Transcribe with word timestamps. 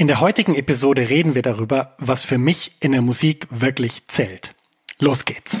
In 0.00 0.06
der 0.06 0.20
heutigen 0.20 0.54
Episode 0.54 1.10
reden 1.10 1.34
wir 1.34 1.42
darüber, 1.42 1.94
was 1.98 2.24
für 2.24 2.38
mich 2.38 2.72
in 2.80 2.92
der 2.92 3.02
Musik 3.02 3.46
wirklich 3.50 4.08
zählt. 4.08 4.54
Los 4.98 5.26
geht's! 5.26 5.60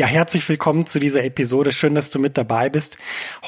Ja, 0.00 0.06
herzlich 0.06 0.48
willkommen 0.48 0.86
zu 0.86 0.98
dieser 0.98 1.22
Episode. 1.24 1.72
Schön, 1.72 1.94
dass 1.94 2.10
du 2.10 2.18
mit 2.18 2.38
dabei 2.38 2.70
bist. 2.70 2.96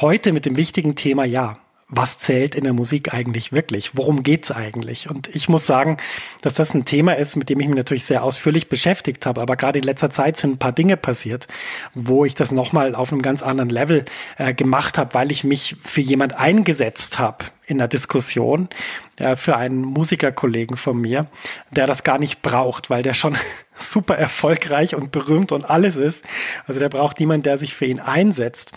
Heute 0.02 0.34
mit 0.34 0.44
dem 0.44 0.54
wichtigen 0.54 0.96
Thema, 0.96 1.24
ja, 1.24 1.56
was 1.94 2.16
zählt 2.16 2.54
in 2.54 2.64
der 2.64 2.72
Musik 2.72 3.12
eigentlich 3.12 3.52
wirklich? 3.52 3.90
Worum 3.94 4.22
geht's 4.22 4.50
eigentlich? 4.50 5.10
Und 5.10 5.28
ich 5.28 5.50
muss 5.50 5.66
sagen, 5.66 5.98
dass 6.40 6.54
das 6.54 6.72
ein 6.72 6.86
Thema 6.86 7.18
ist, 7.18 7.36
mit 7.36 7.50
dem 7.50 7.60
ich 7.60 7.68
mich 7.68 7.76
natürlich 7.76 8.06
sehr 8.06 8.24
ausführlich 8.24 8.70
beschäftigt 8.70 9.26
habe. 9.26 9.42
Aber 9.42 9.56
gerade 9.56 9.78
in 9.78 9.84
letzter 9.84 10.08
Zeit 10.08 10.38
sind 10.38 10.52
ein 10.52 10.58
paar 10.58 10.72
Dinge 10.72 10.96
passiert, 10.96 11.48
wo 11.94 12.24
ich 12.24 12.34
das 12.34 12.50
nochmal 12.50 12.94
auf 12.94 13.12
einem 13.12 13.20
ganz 13.20 13.42
anderen 13.42 13.68
Level 13.68 14.06
äh, 14.38 14.54
gemacht 14.54 14.96
habe, 14.96 15.12
weil 15.12 15.30
ich 15.30 15.44
mich 15.44 15.76
für 15.84 16.00
jemand 16.00 16.32
eingesetzt 16.32 17.18
habe 17.18 17.44
in 17.66 17.76
der 17.76 17.88
Diskussion, 17.88 18.70
äh, 19.18 19.36
für 19.36 19.58
einen 19.58 19.82
Musikerkollegen 19.82 20.78
von 20.78 20.98
mir, 20.98 21.26
der 21.72 21.86
das 21.86 22.04
gar 22.04 22.18
nicht 22.18 22.40
braucht, 22.40 22.88
weil 22.88 23.02
der 23.02 23.12
schon 23.12 23.36
super 23.76 24.16
erfolgreich 24.16 24.94
und 24.94 25.12
berühmt 25.12 25.52
und 25.52 25.68
alles 25.68 25.96
ist. 25.96 26.24
Also 26.66 26.80
der 26.80 26.88
braucht 26.88 27.20
niemanden, 27.20 27.42
der 27.42 27.58
sich 27.58 27.74
für 27.74 27.84
ihn 27.84 28.00
einsetzt. 28.00 28.72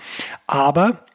Aber 0.47 1.05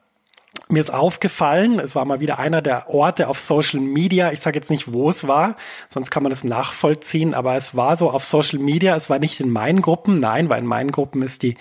mir 0.72 0.80
ist 0.80 0.92
aufgefallen, 0.92 1.78
es 1.78 1.94
war 1.94 2.04
mal 2.04 2.20
wieder 2.20 2.38
einer 2.38 2.62
der 2.62 2.90
Orte 2.90 3.28
auf 3.28 3.38
Social 3.38 3.80
Media. 3.80 4.32
Ich 4.32 4.40
sage 4.40 4.58
jetzt 4.58 4.70
nicht, 4.70 4.92
wo 4.92 5.08
es 5.08 5.26
war, 5.26 5.56
sonst 5.88 6.10
kann 6.10 6.22
man 6.22 6.30
das 6.30 6.44
nachvollziehen, 6.44 7.34
aber 7.34 7.56
es 7.56 7.76
war 7.76 7.96
so 7.96 8.10
auf 8.10 8.24
Social 8.24 8.58
Media. 8.58 8.94
Es 8.96 9.10
war 9.10 9.18
nicht 9.18 9.40
in 9.40 9.50
meinen 9.50 9.82
Gruppen, 9.82 10.14
nein, 10.14 10.48
weil 10.48 10.60
in 10.60 10.66
meinen 10.66 10.90
Gruppen 10.90 11.22
ist 11.22 11.42
die 11.42 11.56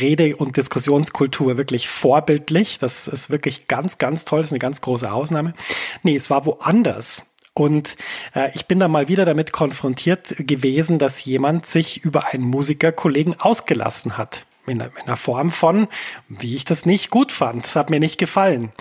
Rede- 0.00 0.36
und 0.36 0.56
Diskussionskultur 0.56 1.56
wirklich 1.56 1.88
vorbildlich. 1.88 2.78
Das 2.78 3.08
ist 3.08 3.30
wirklich 3.30 3.68
ganz, 3.68 3.98
ganz 3.98 4.24
toll. 4.24 4.40
Das 4.40 4.48
ist 4.48 4.52
eine 4.52 4.58
ganz 4.58 4.80
große 4.80 5.10
Ausnahme. 5.10 5.54
Nee, 6.02 6.16
es 6.16 6.30
war 6.30 6.46
woanders. 6.46 7.26
Und 7.54 7.96
äh, 8.34 8.50
ich 8.54 8.66
bin 8.66 8.78
da 8.78 8.88
mal 8.88 9.08
wieder 9.08 9.24
damit 9.24 9.52
konfrontiert 9.52 10.34
gewesen, 10.38 10.98
dass 10.98 11.24
jemand 11.24 11.66
sich 11.66 12.04
über 12.04 12.28
einen 12.28 12.44
Musikerkollegen 12.44 13.40
ausgelassen 13.40 14.16
hat 14.16 14.46
in, 14.68 14.80
in 14.80 14.90
einer 15.04 15.16
Form 15.16 15.50
von, 15.50 15.88
wie 16.28 16.56
ich 16.56 16.64
das 16.64 16.86
nicht 16.86 17.10
gut 17.10 17.32
fand. 17.32 17.64
Das 17.64 17.76
hat 17.76 17.90
mir 17.90 18.00
nicht 18.00 18.18
gefallen. 18.18 18.72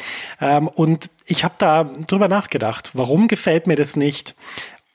Ähm, 0.42 0.68
und 0.68 1.10
ich 1.26 1.44
habe 1.44 1.56
da 1.58 1.84
drüber 1.84 2.28
nachgedacht, 2.28 2.92
warum 2.94 3.28
gefällt 3.28 3.68
mir 3.68 3.76
das 3.76 3.96
nicht? 3.96 4.36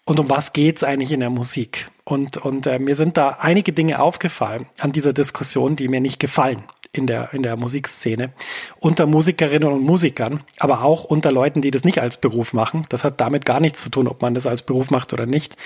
Und 0.05 0.19
um 0.19 0.29
was 0.29 0.53
geht's 0.53 0.83
eigentlich 0.83 1.13
in 1.13 1.21
der 1.21 1.31
Musik? 1.31 1.91
Und, 2.05 2.37
und 2.37 2.67
äh, 2.67 2.79
mir 2.79 2.97
sind 2.97 3.17
da 3.17 3.39
einige 3.41 3.73
Dinge 3.73 4.01
aufgefallen 4.01 4.67
an 4.81 4.93
dieser 4.93 5.13
Diskussion, 5.13 5.77
die 5.77 5.89
mir 5.89 6.01
nicht 6.01 6.19
gefallen 6.19 6.65
in 6.93 7.07
der, 7.07 7.33
in 7.33 7.43
der 7.43 7.57
Musikszene. 7.57 8.33
Unter 8.79 9.07
Musikerinnen 9.07 9.73
und 9.73 9.83
Musikern, 9.83 10.45
aber 10.59 10.83
auch 10.83 11.05
unter 11.05 11.33
Leuten, 11.33 11.63
die 11.63 11.71
das 11.71 11.85
nicht 11.85 12.01
als 12.01 12.17
Beruf 12.17 12.53
machen. 12.53 12.85
Das 12.89 13.05
hat 13.05 13.21
damit 13.21 13.45
gar 13.45 13.61
nichts 13.61 13.83
zu 13.83 13.91
tun, 13.91 14.09
ob 14.09 14.23
man 14.23 14.35
das 14.35 14.47
als 14.47 14.63
Beruf 14.63 14.91
macht 14.91 15.13
oder 15.13 15.27
nicht. 15.27 15.57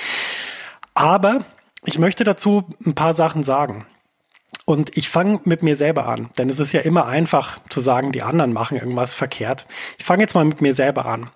Aber 0.95 1.45
ich 1.85 1.99
möchte 1.99 2.25
dazu 2.25 2.65
ein 2.85 2.95
paar 2.95 3.15
Sachen 3.15 3.43
sagen. 3.43 3.87
Und 4.67 4.97
ich 4.97 5.09
fange 5.09 5.41
mit 5.45 5.63
mir 5.63 5.77
selber 5.77 6.09
an, 6.09 6.29
denn 6.37 6.51
es 6.51 6.59
ist 6.59 6.73
ja 6.73 6.81
immer 6.81 7.07
einfach 7.07 7.61
zu 7.71 7.81
sagen, 7.81 8.11
die 8.11 8.23
anderen 8.23 8.53
machen 8.53 8.77
irgendwas 8.77 9.15
verkehrt. 9.15 9.65
Ich 9.97 10.05
fange 10.05 10.23
jetzt 10.23 10.35
mal 10.35 10.45
mit 10.45 10.61
mir 10.61 10.75
selber 10.75 11.07
an. 11.07 11.31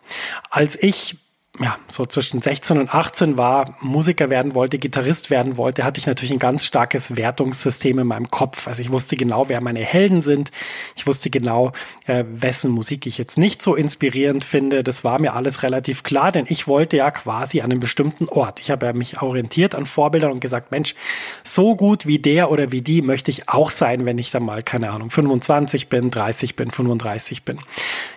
Als 0.51 0.75
ich 0.83 1.17
ja, 1.59 1.77
so 1.89 2.07
zwischen 2.07 2.41
16 2.41 2.79
und 2.79 2.95
18 2.95 3.37
war, 3.37 3.77
Musiker 3.81 4.31
werden 4.31 4.55
wollte, 4.55 4.79
Gitarrist 4.79 5.31
werden 5.31 5.57
wollte, 5.57 5.83
hatte 5.83 5.99
ich 5.99 6.07
natürlich 6.07 6.33
ein 6.33 6.39
ganz 6.39 6.65
starkes 6.65 7.17
Wertungssystem 7.17 7.99
in 7.99 8.07
meinem 8.07 8.31
Kopf. 8.31 8.69
Also 8.69 8.83
ich 8.83 8.93
wusste 8.93 9.17
genau, 9.17 9.49
wer 9.49 9.61
meine 9.61 9.81
Helden 9.81 10.23
sind. 10.23 10.53
Ich 10.95 11.09
wusste 11.09 11.29
genau, 11.29 11.73
äh, 12.07 12.25
wessen 12.29 12.71
Musik 12.71 13.05
ich 13.05 13.19
jetzt 13.19 13.37
nicht 13.37 13.63
so 13.63 13.75
inspirierend 13.75 14.45
finde. 14.45 14.85
Das 14.85 15.03
war 15.03 15.19
mir 15.19 15.35
alles 15.35 15.65
relativ 15.65 16.05
klar, 16.05 16.31
denn 16.31 16.47
ich 16.49 16.69
wollte 16.69 16.97
ja 16.97 17.11
quasi 17.11 17.61
an 17.61 17.73
einem 17.73 17.81
bestimmten 17.81 18.29
Ort. 18.29 18.61
Ich 18.61 18.71
habe 18.71 18.87
ja 18.87 18.93
mich 18.93 19.21
orientiert 19.21 19.75
an 19.75 19.87
Vorbildern 19.87 20.31
und 20.31 20.41
gesagt, 20.41 20.71
Mensch, 20.71 20.95
so 21.43 21.75
gut 21.75 22.07
wie 22.07 22.21
der 22.21 22.51
oder 22.53 22.71
wie 22.71 22.81
die 22.81 23.03
möchte 23.03 23.33
ich 23.33 23.49
auch 23.49 23.71
sein, 23.71 24.07
wenn 24.07 24.19
ich 24.19 24.31
dann 24.31 24.45
mal, 24.45 24.63
keine 24.63 24.93
Ahnung, 24.93 25.11
25 25.11 25.89
bin, 25.89 26.13
30 26.13 26.55
bin, 26.55 26.71
35 26.71 27.45
bin. 27.45 27.59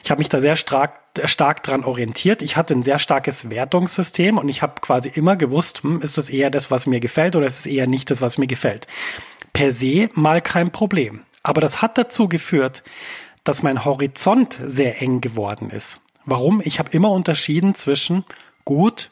Ich 0.03 0.11
habe 0.11 0.19
mich 0.19 0.29
da 0.29 0.39
sehr 0.39 0.55
stark 0.55 1.02
stark 1.25 1.63
dran 1.63 1.83
orientiert. 1.83 2.41
Ich 2.41 2.57
hatte 2.57 2.73
ein 2.73 2.83
sehr 2.83 2.99
starkes 2.99 3.49
Wertungssystem 3.49 4.37
und 4.37 4.49
ich 4.49 4.61
habe 4.61 4.81
quasi 4.81 5.09
immer 5.09 5.35
gewusst, 5.35 5.83
hm, 5.83 6.01
ist 6.01 6.17
das 6.17 6.29
eher 6.29 6.49
das, 6.49 6.71
was 6.71 6.85
mir 6.85 6.99
gefällt 6.99 7.35
oder 7.35 7.45
ist 7.45 7.59
es 7.59 7.65
eher 7.65 7.87
nicht 7.87 8.09
das, 8.11 8.21
was 8.21 8.37
mir 8.37 8.47
gefällt. 8.47 8.87
Per 9.53 9.71
se 9.71 10.09
mal 10.13 10.41
kein 10.41 10.71
Problem. 10.71 11.21
Aber 11.43 11.61
das 11.61 11.81
hat 11.81 11.97
dazu 11.97 12.27
geführt, 12.27 12.83
dass 13.43 13.63
mein 13.63 13.85
Horizont 13.85 14.59
sehr 14.65 15.01
eng 15.01 15.21
geworden 15.21 15.69
ist. 15.69 15.99
Warum? 16.25 16.61
Ich 16.63 16.79
habe 16.79 16.89
immer 16.91 17.11
unterschieden 17.11 17.75
zwischen 17.75 18.23
gut, 18.63 19.11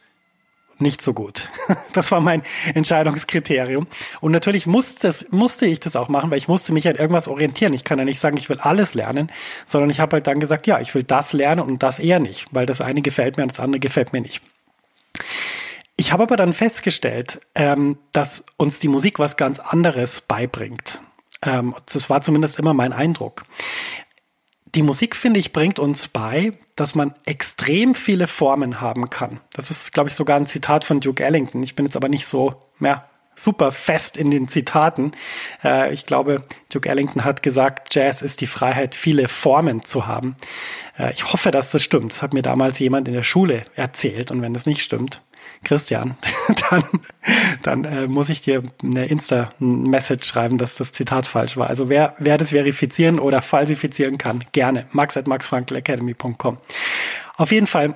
nicht 0.81 1.01
so 1.01 1.13
gut. 1.13 1.49
Das 1.93 2.09
war 2.11 2.21
mein 2.21 2.41
Entscheidungskriterium. 2.73 3.85
Und 4.21 4.31
natürlich 4.31 4.65
musste, 4.65 5.07
das, 5.07 5.29
musste 5.31 5.65
ich 5.65 5.81
das 5.81 5.97
auch 5.97 6.07
machen, 6.07 6.31
weil 6.31 6.37
ich 6.37 6.47
musste 6.47 6.71
mich 6.71 6.87
an 6.87 6.95
irgendwas 6.95 7.27
orientieren. 7.27 7.73
Ich 7.73 7.83
kann 7.83 7.99
ja 7.99 8.05
nicht 8.05 8.19
sagen, 8.19 8.37
ich 8.37 8.47
will 8.47 8.59
alles 8.59 8.93
lernen, 8.93 9.29
sondern 9.65 9.89
ich 9.89 9.99
habe 9.99 10.15
halt 10.15 10.27
dann 10.27 10.39
gesagt, 10.39 10.67
ja, 10.67 10.79
ich 10.79 10.95
will 10.95 11.03
das 11.03 11.33
lernen 11.33 11.61
und 11.61 11.83
das 11.83 11.99
eher 11.99 12.19
nicht, 12.19 12.47
weil 12.51 12.65
das 12.65 12.79
eine 12.79 13.01
gefällt 13.01 13.35
mir 13.35 13.43
und 13.43 13.51
das 13.51 13.59
andere 13.59 13.81
gefällt 13.81 14.13
mir 14.13 14.21
nicht. 14.21 14.41
Ich 15.97 16.11
habe 16.11 16.23
aber 16.23 16.37
dann 16.37 16.53
festgestellt, 16.53 17.41
ähm, 17.55 17.97
dass 18.13 18.45
uns 18.57 18.79
die 18.79 18.87
Musik 18.87 19.19
was 19.19 19.37
ganz 19.37 19.59
anderes 19.59 20.21
beibringt. 20.21 21.01
Ähm, 21.43 21.75
das 21.91 22.09
war 22.09 22.21
zumindest 22.21 22.57
immer 22.57 22.73
mein 22.73 22.93
Eindruck 22.93 23.45
die 24.75 24.83
Musik, 24.83 25.15
finde 25.15 25.39
ich, 25.39 25.53
bringt 25.53 25.79
uns 25.79 26.07
bei, 26.07 26.53
dass 26.75 26.95
man 26.95 27.13
extrem 27.25 27.95
viele 27.95 28.27
Formen 28.27 28.81
haben 28.81 29.09
kann. 29.09 29.39
Das 29.53 29.69
ist, 29.69 29.93
glaube 29.93 30.09
ich, 30.09 30.15
sogar 30.15 30.37
ein 30.37 30.47
Zitat 30.47 30.85
von 30.85 30.99
Duke 30.99 31.23
Ellington. 31.23 31.63
Ich 31.63 31.75
bin 31.75 31.85
jetzt 31.85 31.95
aber 31.95 32.09
nicht 32.09 32.25
so, 32.25 32.55
ja, 32.79 33.05
super 33.35 33.71
fest 33.71 34.17
in 34.17 34.31
den 34.31 34.47
Zitaten. 34.47 35.11
Äh, 35.63 35.93
ich 35.93 36.05
glaube, 36.05 36.43
Duke 36.69 36.89
Ellington 36.89 37.23
hat 37.23 37.43
gesagt, 37.43 37.93
Jazz 37.93 38.21
ist 38.21 38.41
die 38.41 38.47
Freiheit, 38.47 38.95
viele 38.95 39.27
Formen 39.27 39.83
zu 39.83 40.07
haben. 40.07 40.35
Äh, 40.97 41.11
ich 41.13 41.31
hoffe, 41.31 41.51
dass 41.51 41.71
das 41.71 41.83
stimmt. 41.83 42.11
Das 42.11 42.21
hat 42.21 42.33
mir 42.33 42.43
damals 42.43 42.79
jemand 42.79 43.07
in 43.07 43.13
der 43.13 43.23
Schule 43.23 43.63
erzählt. 43.75 44.31
Und 44.31 44.41
wenn 44.41 44.53
das 44.53 44.65
nicht 44.65 44.83
stimmt, 44.83 45.21
Christian, 45.63 46.15
dann, 46.69 46.83
dann 47.61 47.85
äh, 47.85 48.07
muss 48.07 48.29
ich 48.29 48.41
dir 48.41 48.63
eine 48.83 49.05
Insta-Message 49.05 50.27
schreiben, 50.27 50.57
dass 50.57 50.75
das 50.75 50.91
Zitat 50.91 51.27
falsch 51.27 51.57
war. 51.57 51.67
Also 51.67 51.89
wer, 51.89 52.15
wer 52.19 52.37
das 52.37 52.49
verifizieren 52.49 53.19
oder 53.19 53.41
falsifizieren 53.41 54.17
kann, 54.17 54.43
gerne. 54.51 54.87
max 54.91 55.17
at 55.17 55.27
maxfrankelacademy.com. 55.27 56.57
Auf 57.37 57.51
jeden 57.51 57.67
Fall 57.67 57.95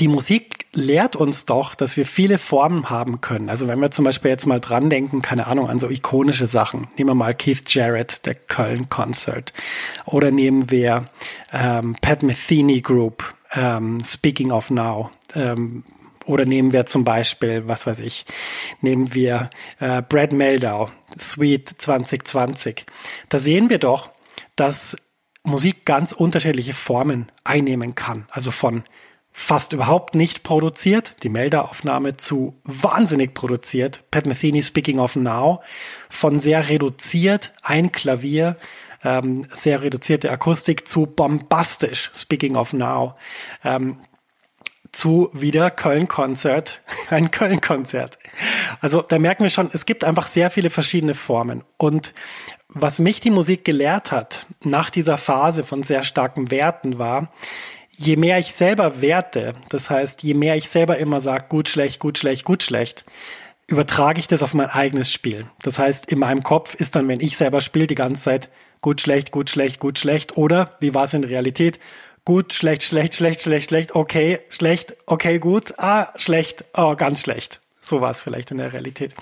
die 0.00 0.08
Musik 0.08 0.66
lehrt 0.72 1.16
uns 1.16 1.44
doch, 1.44 1.74
dass 1.74 1.96
wir 1.96 2.06
viele 2.06 2.38
Formen 2.38 2.90
haben 2.90 3.20
können. 3.20 3.48
Also 3.48 3.68
wenn 3.68 3.78
wir 3.80 3.90
zum 3.90 4.04
Beispiel 4.04 4.30
jetzt 4.30 4.46
mal 4.46 4.60
dran 4.60 4.90
denken, 4.90 5.22
keine 5.22 5.46
Ahnung, 5.46 5.68
an 5.68 5.78
so 5.78 5.88
ikonische 5.88 6.46
Sachen. 6.46 6.88
Nehmen 6.96 7.10
wir 7.10 7.14
mal 7.14 7.34
Keith 7.34 7.62
Jarrett, 7.68 8.26
der 8.26 8.34
Köln 8.34 8.88
Concert. 8.88 9.52
Oder 10.04 10.30
nehmen 10.30 10.70
wir 10.70 11.08
ähm, 11.52 11.96
Pat 12.00 12.22
Metheny 12.22 12.80
Group, 12.80 13.34
ähm, 13.54 14.02
Speaking 14.04 14.50
of 14.50 14.70
Now. 14.70 15.10
Ähm, 15.34 15.84
oder 16.26 16.44
nehmen 16.44 16.72
wir 16.72 16.86
zum 16.86 17.04
Beispiel, 17.04 17.66
was 17.66 17.86
weiß 17.86 18.00
ich, 18.00 18.26
nehmen 18.80 19.14
wir 19.14 19.50
äh, 19.80 20.02
Brad 20.02 20.32
Meldau, 20.32 20.90
Sweet 21.18 21.68
2020. 21.68 22.84
Da 23.28 23.38
sehen 23.38 23.70
wir 23.70 23.78
doch, 23.78 24.10
dass 24.56 24.96
Musik 25.42 25.84
ganz 25.84 26.12
unterschiedliche 26.12 26.74
Formen 26.74 27.30
einnehmen 27.44 27.94
kann. 27.94 28.26
Also 28.30 28.50
von 28.50 28.82
fast 29.38 29.74
überhaupt 29.74 30.14
nicht 30.14 30.42
produziert, 30.42 31.22
die 31.22 31.28
Melderaufnahme 31.28 32.16
zu 32.16 32.58
wahnsinnig 32.64 33.34
produziert, 33.34 34.02
Pat 34.10 34.26
Metheny 34.26 34.62
Speaking 34.62 34.98
of 34.98 35.14
Now, 35.14 35.62
von 36.08 36.40
sehr 36.40 36.68
reduziert, 36.68 37.52
ein 37.62 37.92
Klavier, 37.92 38.56
ähm, 39.04 39.46
sehr 39.52 39.82
reduzierte 39.82 40.30
Akustik 40.30 40.88
zu 40.88 41.06
bombastisch 41.06 42.10
Speaking 42.14 42.56
of 42.56 42.72
Now. 42.72 43.16
Ähm, 43.62 43.98
zu 44.96 45.30
wieder 45.32 45.70
Köln-Konzert, 45.70 46.80
ein 47.10 47.30
Köln-Konzert. 47.30 48.18
Also 48.80 49.02
da 49.02 49.18
merken 49.18 49.44
wir 49.44 49.50
schon, 49.50 49.70
es 49.72 49.86
gibt 49.86 50.04
einfach 50.04 50.26
sehr 50.26 50.50
viele 50.50 50.70
verschiedene 50.70 51.14
Formen. 51.14 51.62
Und 51.76 52.14
was 52.68 52.98
mich 52.98 53.20
die 53.20 53.30
Musik 53.30 53.64
gelehrt 53.64 54.10
hat 54.12 54.46
nach 54.64 54.90
dieser 54.90 55.18
Phase 55.18 55.64
von 55.64 55.82
sehr 55.82 56.02
starken 56.02 56.50
Werten 56.50 56.98
war, 56.98 57.32
je 57.92 58.16
mehr 58.16 58.38
ich 58.38 58.52
selber 58.52 59.00
werte, 59.00 59.54
das 59.68 59.88
heißt, 59.90 60.22
je 60.22 60.34
mehr 60.34 60.56
ich 60.56 60.68
selber 60.68 60.98
immer 60.98 61.20
sage, 61.20 61.46
gut, 61.48 61.68
schlecht, 61.68 62.00
gut, 62.00 62.18
schlecht, 62.18 62.44
gut, 62.44 62.62
schlecht, 62.62 63.06
übertrage 63.66 64.20
ich 64.20 64.28
das 64.28 64.42
auf 64.42 64.54
mein 64.54 64.68
eigenes 64.68 65.10
Spiel. 65.10 65.46
Das 65.62 65.78
heißt, 65.78 66.10
in 66.12 66.18
meinem 66.18 66.42
Kopf 66.42 66.74
ist 66.74 66.96
dann, 66.96 67.08
wenn 67.08 67.20
ich 67.20 67.36
selber 67.36 67.60
spiele, 67.60 67.86
die 67.86 67.94
ganze 67.94 68.22
Zeit 68.22 68.50
gut, 68.80 69.00
schlecht, 69.00 69.32
gut, 69.32 69.50
schlecht, 69.50 69.80
gut, 69.80 69.98
schlecht. 69.98 70.36
Oder 70.36 70.76
wie 70.80 70.94
war 70.94 71.04
es 71.04 71.14
in 71.14 71.24
Realität? 71.24 71.80
Gut, 72.26 72.52
schlecht, 72.52 72.82
schlecht, 72.82 73.14
schlecht, 73.14 73.40
schlecht, 73.40 73.70
schlecht, 73.70 73.94
okay, 73.94 74.40
schlecht, 74.50 74.94
okay, 75.06 75.38
gut, 75.38 75.78
ah, 75.78 76.12
schlecht, 76.16 76.66
oh, 76.74 76.94
ganz 76.94 77.22
schlecht. 77.22 77.62
So 77.80 78.02
war 78.02 78.10
es 78.10 78.20
vielleicht 78.20 78.50
in 78.50 78.58
der 78.58 78.72
Realität. 78.72 79.14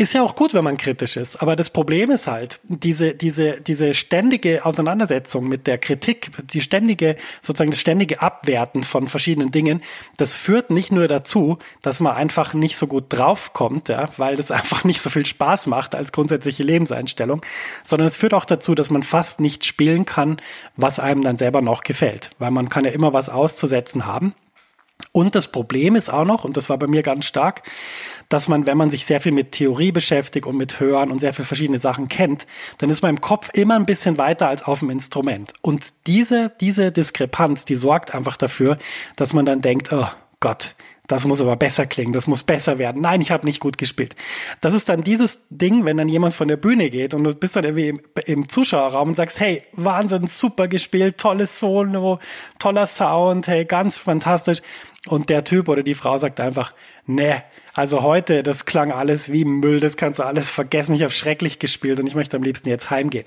Ist 0.00 0.14
ja 0.14 0.22
auch 0.22 0.36
gut, 0.36 0.54
wenn 0.54 0.62
man 0.62 0.76
kritisch 0.76 1.16
ist, 1.16 1.42
aber 1.42 1.56
das 1.56 1.70
Problem 1.70 2.12
ist 2.12 2.28
halt, 2.28 2.60
diese, 2.62 3.16
diese, 3.16 3.60
diese 3.60 3.94
ständige 3.94 4.64
Auseinandersetzung 4.64 5.48
mit 5.48 5.66
der 5.66 5.76
Kritik, 5.76 6.30
die 6.52 6.60
ständige, 6.60 7.16
sozusagen 7.42 7.72
das 7.72 7.80
ständige 7.80 8.22
Abwerten 8.22 8.84
von 8.84 9.08
verschiedenen 9.08 9.50
Dingen, 9.50 9.82
das 10.16 10.34
führt 10.34 10.70
nicht 10.70 10.92
nur 10.92 11.08
dazu, 11.08 11.58
dass 11.82 11.98
man 11.98 12.14
einfach 12.14 12.54
nicht 12.54 12.76
so 12.76 12.86
gut 12.86 13.06
draufkommt, 13.08 13.88
ja, 13.88 14.08
weil 14.18 14.36
das 14.36 14.50
einfach 14.52 14.84
nicht 14.84 15.00
so 15.00 15.10
viel 15.10 15.26
Spaß 15.26 15.66
macht 15.66 15.96
als 15.96 16.12
grundsätzliche 16.12 16.62
Lebenseinstellung, 16.62 17.44
sondern 17.82 18.06
es 18.06 18.16
führt 18.16 18.34
auch 18.34 18.44
dazu, 18.44 18.76
dass 18.76 18.90
man 18.90 19.02
fast 19.02 19.40
nicht 19.40 19.64
spielen 19.64 20.04
kann, 20.04 20.36
was 20.76 21.00
einem 21.00 21.22
dann 21.22 21.38
selber 21.38 21.60
noch 21.60 21.82
gefällt, 21.82 22.30
weil 22.38 22.52
man 22.52 22.68
kann 22.68 22.84
ja 22.84 22.92
immer 22.92 23.12
was 23.14 23.28
auszusetzen 23.28 24.06
haben. 24.06 24.32
Und 25.12 25.34
das 25.34 25.48
Problem 25.48 25.96
ist 25.96 26.12
auch 26.12 26.24
noch, 26.24 26.44
und 26.44 26.56
das 26.56 26.68
war 26.68 26.78
bei 26.78 26.86
mir 26.86 27.02
ganz 27.02 27.24
stark, 27.24 27.62
dass 28.28 28.48
man, 28.48 28.66
wenn 28.66 28.76
man 28.76 28.90
sich 28.90 29.06
sehr 29.06 29.20
viel 29.20 29.32
mit 29.32 29.52
Theorie 29.52 29.92
beschäftigt 29.92 30.46
und 30.46 30.56
mit 30.56 30.80
Hören 30.80 31.10
und 31.10 31.18
sehr 31.18 31.32
viel 31.32 31.44
verschiedene 31.44 31.78
Sachen 31.78 32.08
kennt, 32.08 32.46
dann 32.78 32.90
ist 32.90 33.02
man 33.02 33.10
im 33.10 33.20
Kopf 33.20 33.50
immer 33.52 33.76
ein 33.76 33.86
bisschen 33.86 34.18
weiter 34.18 34.48
als 34.48 34.64
auf 34.64 34.80
dem 34.80 34.90
Instrument. 34.90 35.52
Und 35.62 35.94
diese, 36.06 36.52
diese 36.60 36.92
Diskrepanz, 36.92 37.64
die 37.64 37.76
sorgt 37.76 38.14
einfach 38.14 38.36
dafür, 38.36 38.78
dass 39.16 39.32
man 39.32 39.46
dann 39.46 39.60
denkt, 39.60 39.92
oh 39.92 40.08
Gott, 40.40 40.74
das 41.08 41.26
muss 41.26 41.40
aber 41.40 41.56
besser 41.56 41.86
klingen, 41.86 42.12
das 42.12 42.26
muss 42.26 42.42
besser 42.42 42.78
werden. 42.78 43.00
Nein, 43.00 43.20
ich 43.20 43.30
habe 43.30 43.46
nicht 43.46 43.60
gut 43.60 43.78
gespielt. 43.78 44.14
Das 44.60 44.74
ist 44.74 44.88
dann 44.88 45.02
dieses 45.02 45.40
Ding, 45.48 45.84
wenn 45.84 45.96
dann 45.96 46.08
jemand 46.08 46.34
von 46.34 46.48
der 46.48 46.58
Bühne 46.58 46.90
geht 46.90 47.14
und 47.14 47.24
du 47.24 47.34
bist 47.34 47.56
dann 47.56 47.64
irgendwie 47.64 47.88
im, 47.88 48.00
im 48.26 48.48
Zuschauerraum 48.48 49.08
und 49.08 49.14
sagst, 49.14 49.40
hey, 49.40 49.62
Wahnsinn, 49.72 50.26
super 50.26 50.68
gespielt, 50.68 51.18
tolles 51.18 51.58
Solo, 51.58 52.20
toller 52.58 52.86
Sound, 52.86 53.48
hey, 53.48 53.64
ganz 53.64 53.96
fantastisch. 53.96 54.60
Und 55.06 55.30
der 55.30 55.44
Typ 55.44 55.68
oder 55.68 55.82
die 55.82 55.94
Frau 55.94 56.18
sagt 56.18 56.40
einfach, 56.40 56.74
ne, 57.06 57.42
also 57.72 58.02
heute, 58.02 58.42
das 58.42 58.66
klang 58.66 58.92
alles 58.92 59.32
wie 59.32 59.46
Müll, 59.46 59.80
das 59.80 59.96
kannst 59.96 60.18
du 60.18 60.24
alles 60.24 60.50
vergessen, 60.50 60.94
ich 60.94 61.02
habe 61.02 61.12
schrecklich 61.12 61.58
gespielt 61.58 62.00
und 62.00 62.06
ich 62.06 62.14
möchte 62.14 62.36
am 62.36 62.42
liebsten 62.42 62.68
jetzt 62.68 62.90
heimgehen. 62.90 63.26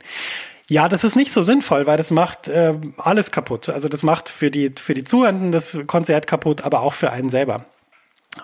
Ja, 0.67 0.87
das 0.87 1.03
ist 1.03 1.15
nicht 1.15 1.33
so 1.33 1.41
sinnvoll, 1.41 1.87
weil 1.87 1.97
das 1.97 2.11
macht 2.11 2.47
äh, 2.47 2.73
alles 2.97 3.31
kaputt. 3.31 3.69
Also 3.69 3.89
das 3.89 4.03
macht 4.03 4.29
für 4.29 4.51
die, 4.51 4.71
für 4.81 4.93
die 4.93 5.03
Zuhörenden 5.03 5.51
das 5.51 5.79
Konzert 5.87 6.27
kaputt, 6.27 6.61
aber 6.61 6.81
auch 6.81 6.93
für 6.93 7.11
einen 7.11 7.29
selber. 7.29 7.65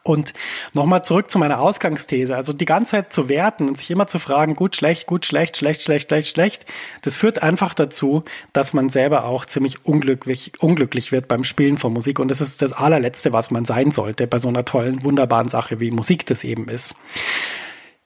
Und 0.04 0.34
nochmal 0.74 1.06
zurück 1.06 1.32
zu 1.32 1.40
meiner 1.40 1.62
Ausgangsthese. 1.62 2.36
Also 2.36 2.52
die 2.52 2.66
ganze 2.66 2.92
Zeit 2.92 3.14
zu 3.14 3.30
werten 3.30 3.70
und 3.70 3.78
sich 3.78 3.90
immer 3.90 4.08
zu 4.08 4.20
fragen, 4.20 4.56
gut, 4.56 4.76
schlecht, 4.76 5.08
gut, 5.08 5.26
schlecht, 5.26 5.56
schlecht, 5.56 5.82
schlecht, 5.82 6.10
schlecht, 6.10 6.32
schlecht, 6.32 6.66
das 7.04 7.16
führt 7.16 7.42
einfach 7.42 7.74
dazu, 7.74 8.24
dass 8.52 8.74
man 8.74 8.90
selber 8.90 9.24
auch 9.24 9.46
ziemlich 9.46 9.86
unglücklich, 9.86 10.52
unglücklich 10.60 11.14
wird 11.14 11.30
beim 11.30 11.46
Spielen 11.46 11.78
von 11.78 11.94
Musik. 11.94 12.20
Und 12.20 12.30
das 12.30 12.42
ist 12.42 12.62
das 12.62 12.74
allerletzte, 12.74 13.32
was 13.32 13.50
man 13.50 13.64
sein 13.64 13.92
sollte 13.92 14.28
bei 14.28 14.40
so 14.40 14.50
einer 14.50 14.66
tollen, 14.66 15.06
wunderbaren 15.06 15.48
Sache, 15.48 15.80
wie 15.80 15.92
Musik 15.92 16.26
das 16.26 16.44
eben 16.44 16.68
ist. 16.68 16.94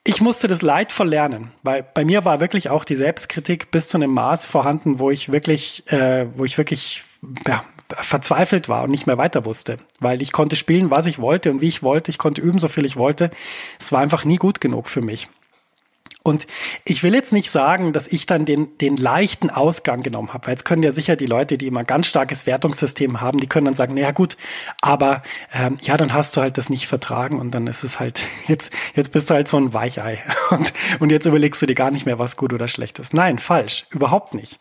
Ich 0.03 0.21
musste 0.21 0.47
das 0.47 0.61
leidvoll 0.61 1.09
lernen, 1.09 1.51
weil 1.61 1.83
bei 1.83 2.05
mir 2.05 2.25
war 2.25 2.39
wirklich 2.39 2.69
auch 2.69 2.83
die 2.83 2.95
Selbstkritik 2.95 3.69
bis 3.69 3.87
zu 3.87 3.97
einem 3.97 4.11
Maß 4.11 4.45
vorhanden, 4.45 4.99
wo 4.99 5.11
ich 5.11 5.31
wirklich, 5.31 5.91
äh, 5.91 6.27
wo 6.35 6.43
ich 6.43 6.57
wirklich 6.57 7.03
ja, 7.47 7.63
verzweifelt 7.99 8.69
war 8.69 8.83
und 8.83 8.91
nicht 8.91 9.07
mehr 9.07 9.17
weiter 9.17 9.45
wusste, 9.45 9.77
weil 9.99 10.21
ich 10.21 10.31
konnte 10.31 10.55
spielen, 10.55 10.89
was 10.89 11.05
ich 11.05 11.19
wollte 11.19 11.51
und 11.51 11.61
wie 11.61 11.67
ich 11.67 11.83
wollte. 11.83 12.11
Ich 12.11 12.17
konnte 12.17 12.41
üben, 12.41 12.59
so 12.59 12.67
viel 12.67 12.85
ich 12.85 12.97
wollte. 12.97 13.31
Es 13.79 13.91
war 13.91 14.01
einfach 14.01 14.25
nie 14.25 14.37
gut 14.37 14.61
genug 14.61 14.87
für 14.87 15.01
mich. 15.01 15.29
Und 16.23 16.45
ich 16.85 17.01
will 17.01 17.15
jetzt 17.15 17.33
nicht 17.33 17.49
sagen, 17.49 17.93
dass 17.93 18.07
ich 18.07 18.27
dann 18.27 18.45
den, 18.45 18.77
den 18.77 18.95
leichten 18.95 19.49
Ausgang 19.49 20.03
genommen 20.03 20.33
habe, 20.33 20.45
weil 20.45 20.53
jetzt 20.53 20.65
können 20.65 20.83
ja 20.83 20.91
sicher 20.91 21.15
die 21.15 21.25
Leute, 21.25 21.57
die 21.57 21.65
immer 21.65 21.83
ganz 21.83 22.05
starkes 22.05 22.45
Wertungssystem 22.45 23.21
haben, 23.21 23.39
die 23.39 23.47
können 23.47 23.65
dann 23.65 23.75
sagen, 23.75 23.95
naja 23.95 24.11
gut, 24.11 24.37
aber 24.81 25.23
ähm, 25.51 25.77
ja, 25.81 25.97
dann 25.97 26.13
hast 26.13 26.37
du 26.37 26.41
halt 26.41 26.59
das 26.59 26.69
nicht 26.69 26.85
vertragen 26.85 27.39
und 27.39 27.51
dann 27.55 27.65
ist 27.65 27.83
es 27.83 27.99
halt, 27.99 28.21
jetzt, 28.47 28.71
jetzt 28.93 29.11
bist 29.11 29.29
du 29.29 29.33
halt 29.33 29.47
so 29.47 29.57
ein 29.57 29.73
Weichei 29.73 30.21
und, 30.51 30.73
und 30.99 31.09
jetzt 31.09 31.25
überlegst 31.25 31.61
du 31.61 31.65
dir 31.65 31.75
gar 31.75 31.89
nicht 31.89 32.05
mehr, 32.05 32.19
was 32.19 32.37
gut 32.37 32.53
oder 32.53 32.67
schlecht 32.67 32.99
ist. 32.99 33.15
Nein, 33.15 33.39
falsch, 33.39 33.87
überhaupt 33.89 34.35
nicht. 34.35 34.59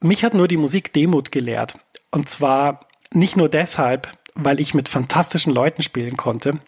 Mich 0.00 0.24
hat 0.24 0.34
nur 0.34 0.48
die 0.48 0.56
Musik 0.56 0.92
Demut 0.92 1.32
gelehrt. 1.32 1.78
Und 2.10 2.28
zwar 2.28 2.80
nicht 3.12 3.36
nur 3.36 3.48
deshalb, 3.48 4.08
weil 4.34 4.60
ich 4.60 4.74
mit 4.74 4.88
fantastischen 4.88 5.52
Leuten 5.52 5.82
spielen 5.82 6.16
konnte 6.16 6.60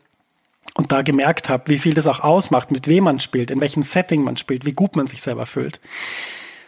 und 0.74 0.92
da 0.92 1.02
gemerkt 1.02 1.48
habe, 1.48 1.64
wie 1.66 1.78
viel 1.78 1.94
das 1.94 2.06
auch 2.06 2.20
ausmacht, 2.20 2.70
mit 2.70 2.86
wem 2.86 3.04
man 3.04 3.20
spielt, 3.20 3.50
in 3.50 3.60
welchem 3.60 3.82
Setting 3.82 4.22
man 4.22 4.36
spielt, 4.36 4.64
wie 4.64 4.72
gut 4.72 4.96
man 4.96 5.06
sich 5.06 5.22
selber 5.22 5.46
fühlt, 5.46 5.80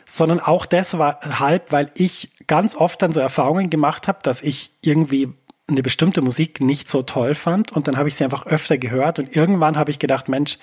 sondern 0.04 0.40
auch 0.40 0.66
deshalb, 0.66 1.72
weil 1.72 1.90
ich 1.94 2.30
ganz 2.46 2.76
oft 2.76 3.00
dann 3.02 3.12
so 3.12 3.20
Erfahrungen 3.20 3.70
gemacht 3.70 4.08
habe, 4.08 4.18
dass 4.22 4.42
ich 4.42 4.72
irgendwie 4.82 5.32
eine 5.68 5.82
bestimmte 5.82 6.20
Musik 6.20 6.60
nicht 6.60 6.88
so 6.88 7.02
toll 7.02 7.34
fand 7.34 7.72
und 7.72 7.86
dann 7.86 7.96
habe 7.96 8.08
ich 8.08 8.16
sie 8.16 8.24
einfach 8.24 8.46
öfter 8.46 8.76
gehört 8.76 9.20
und 9.20 9.34
irgendwann 9.34 9.76
habe 9.76 9.90
ich 9.90 10.00
gedacht, 10.00 10.28
Mensch, 10.28 10.58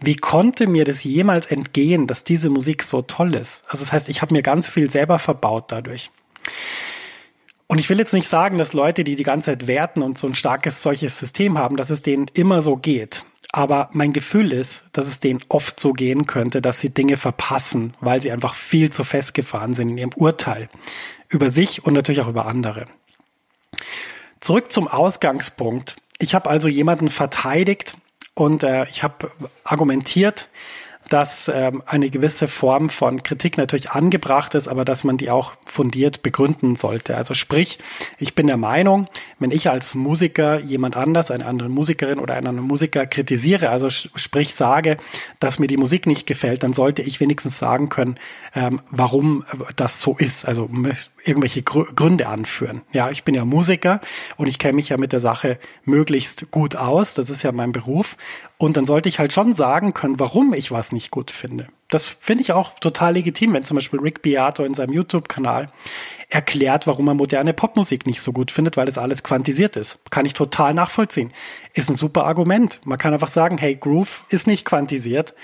wie 0.00 0.16
konnte 0.16 0.66
mir 0.66 0.84
das 0.84 1.04
jemals 1.04 1.46
entgehen, 1.46 2.06
dass 2.06 2.24
diese 2.24 2.50
Musik 2.50 2.82
so 2.82 3.02
toll 3.02 3.34
ist? 3.34 3.64
Also 3.66 3.84
das 3.84 3.92
heißt, 3.92 4.08
ich 4.08 4.22
habe 4.22 4.32
mir 4.32 4.42
ganz 4.42 4.68
viel 4.68 4.90
selber 4.90 5.18
verbaut 5.18 5.72
dadurch. 5.72 6.10
Und 7.74 7.80
ich 7.80 7.90
will 7.90 7.98
jetzt 7.98 8.14
nicht 8.14 8.28
sagen, 8.28 8.56
dass 8.56 8.72
Leute, 8.72 9.02
die 9.02 9.16
die 9.16 9.24
ganze 9.24 9.50
Zeit 9.50 9.66
werten 9.66 10.02
und 10.02 10.16
so 10.16 10.28
ein 10.28 10.36
starkes 10.36 10.80
solches 10.80 11.18
System 11.18 11.58
haben, 11.58 11.76
dass 11.76 11.90
es 11.90 12.02
denen 12.02 12.30
immer 12.32 12.62
so 12.62 12.76
geht. 12.76 13.24
Aber 13.50 13.90
mein 13.92 14.12
Gefühl 14.12 14.52
ist, 14.52 14.84
dass 14.92 15.08
es 15.08 15.18
denen 15.18 15.40
oft 15.48 15.80
so 15.80 15.92
gehen 15.92 16.26
könnte, 16.26 16.62
dass 16.62 16.78
sie 16.78 16.90
Dinge 16.90 17.16
verpassen, 17.16 17.94
weil 18.00 18.22
sie 18.22 18.30
einfach 18.30 18.54
viel 18.54 18.90
zu 18.92 19.02
festgefahren 19.02 19.74
sind 19.74 19.88
in 19.88 19.98
ihrem 19.98 20.12
Urteil 20.14 20.68
über 21.28 21.50
sich 21.50 21.84
und 21.84 21.94
natürlich 21.94 22.20
auch 22.20 22.28
über 22.28 22.46
andere. 22.46 22.86
Zurück 24.38 24.70
zum 24.70 24.86
Ausgangspunkt. 24.86 25.96
Ich 26.20 26.36
habe 26.36 26.50
also 26.50 26.68
jemanden 26.68 27.08
verteidigt 27.08 27.96
und 28.34 28.62
äh, 28.62 28.84
ich 28.84 29.02
habe 29.02 29.32
argumentiert, 29.64 30.48
dass 31.08 31.48
ähm, 31.48 31.82
eine 31.86 32.10
gewisse 32.10 32.48
Form 32.48 32.88
von 32.90 33.22
Kritik 33.22 33.58
natürlich 33.58 33.90
angebracht 33.90 34.54
ist, 34.54 34.68
aber 34.68 34.84
dass 34.84 35.04
man 35.04 35.16
die 35.16 35.30
auch 35.30 35.52
fundiert 35.66 36.22
begründen 36.22 36.76
sollte. 36.76 37.16
Also 37.16 37.34
sprich, 37.34 37.78
ich 38.18 38.34
bin 38.34 38.46
der 38.46 38.56
Meinung, 38.56 39.06
wenn 39.38 39.50
ich 39.50 39.68
als 39.68 39.94
Musiker 39.94 40.60
jemand 40.60 40.96
anders, 40.96 41.30
eine 41.30 41.46
andere 41.46 41.68
Musikerin 41.68 42.18
oder 42.18 42.34
einen 42.34 42.46
anderen 42.46 42.68
Musiker 42.68 43.06
kritisiere, 43.06 43.70
also 43.70 43.90
sprich 43.90 44.54
sage, 44.54 44.96
dass 45.40 45.58
mir 45.58 45.66
die 45.66 45.76
Musik 45.76 46.06
nicht 46.06 46.26
gefällt, 46.26 46.62
dann 46.62 46.72
sollte 46.72 47.02
ich 47.02 47.20
wenigstens 47.20 47.58
sagen 47.58 47.88
können, 47.88 48.16
ähm, 48.54 48.80
warum 48.90 49.44
das 49.76 50.00
so 50.00 50.16
ist. 50.16 50.46
Also 50.46 50.68
irgendwelche 51.24 51.62
Gr 51.62 51.84
Gründe 51.94 52.28
anführen. 52.28 52.82
Ja, 52.92 53.10
ich 53.10 53.24
bin 53.24 53.34
ja 53.34 53.44
Musiker 53.44 54.00
und 54.36 54.46
ich 54.46 54.58
kenne 54.58 54.74
mich 54.74 54.88
ja 54.88 54.96
mit 54.96 55.12
der 55.12 55.20
Sache 55.20 55.58
möglichst 55.84 56.50
gut 56.50 56.76
aus. 56.76 57.14
Das 57.14 57.30
ist 57.30 57.42
ja 57.42 57.52
mein 57.52 57.72
Beruf. 57.72 58.16
Und 58.56 58.76
dann 58.76 58.86
sollte 58.86 59.08
ich 59.08 59.18
halt 59.18 59.32
schon 59.32 59.54
sagen 59.54 59.92
können, 59.92 60.18
warum 60.18 60.54
ich 60.54 60.70
was 60.70 60.92
nicht 60.94 61.10
gut 61.10 61.30
finde. 61.30 61.68
Das 61.90 62.08
finde 62.08 62.42
ich 62.42 62.52
auch 62.52 62.78
total 62.78 63.12
legitim, 63.12 63.52
wenn 63.52 63.64
zum 63.64 63.76
Beispiel 63.76 64.00
Rick 64.00 64.22
Beato 64.22 64.64
in 64.64 64.74
seinem 64.74 64.94
YouTube-Kanal 64.94 65.70
erklärt, 66.30 66.86
warum 66.86 67.06
er 67.08 67.14
moderne 67.14 67.52
Popmusik 67.52 68.06
nicht 68.06 68.22
so 68.22 68.32
gut 68.32 68.50
findet, 68.50 68.76
weil 68.76 68.86
das 68.86 68.98
alles 68.98 69.22
quantisiert 69.22 69.76
ist. 69.76 69.98
Kann 70.10 70.26
ich 70.26 70.34
total 70.34 70.74
nachvollziehen. 70.74 71.32
Ist 71.74 71.90
ein 71.90 71.96
super 71.96 72.24
Argument. 72.24 72.80
Man 72.84 72.98
kann 72.98 73.12
einfach 73.12 73.28
sagen, 73.28 73.58
hey, 73.58 73.76
Groove 73.76 74.24
ist 74.30 74.46
nicht 74.46 74.64
quantisiert 74.64 75.34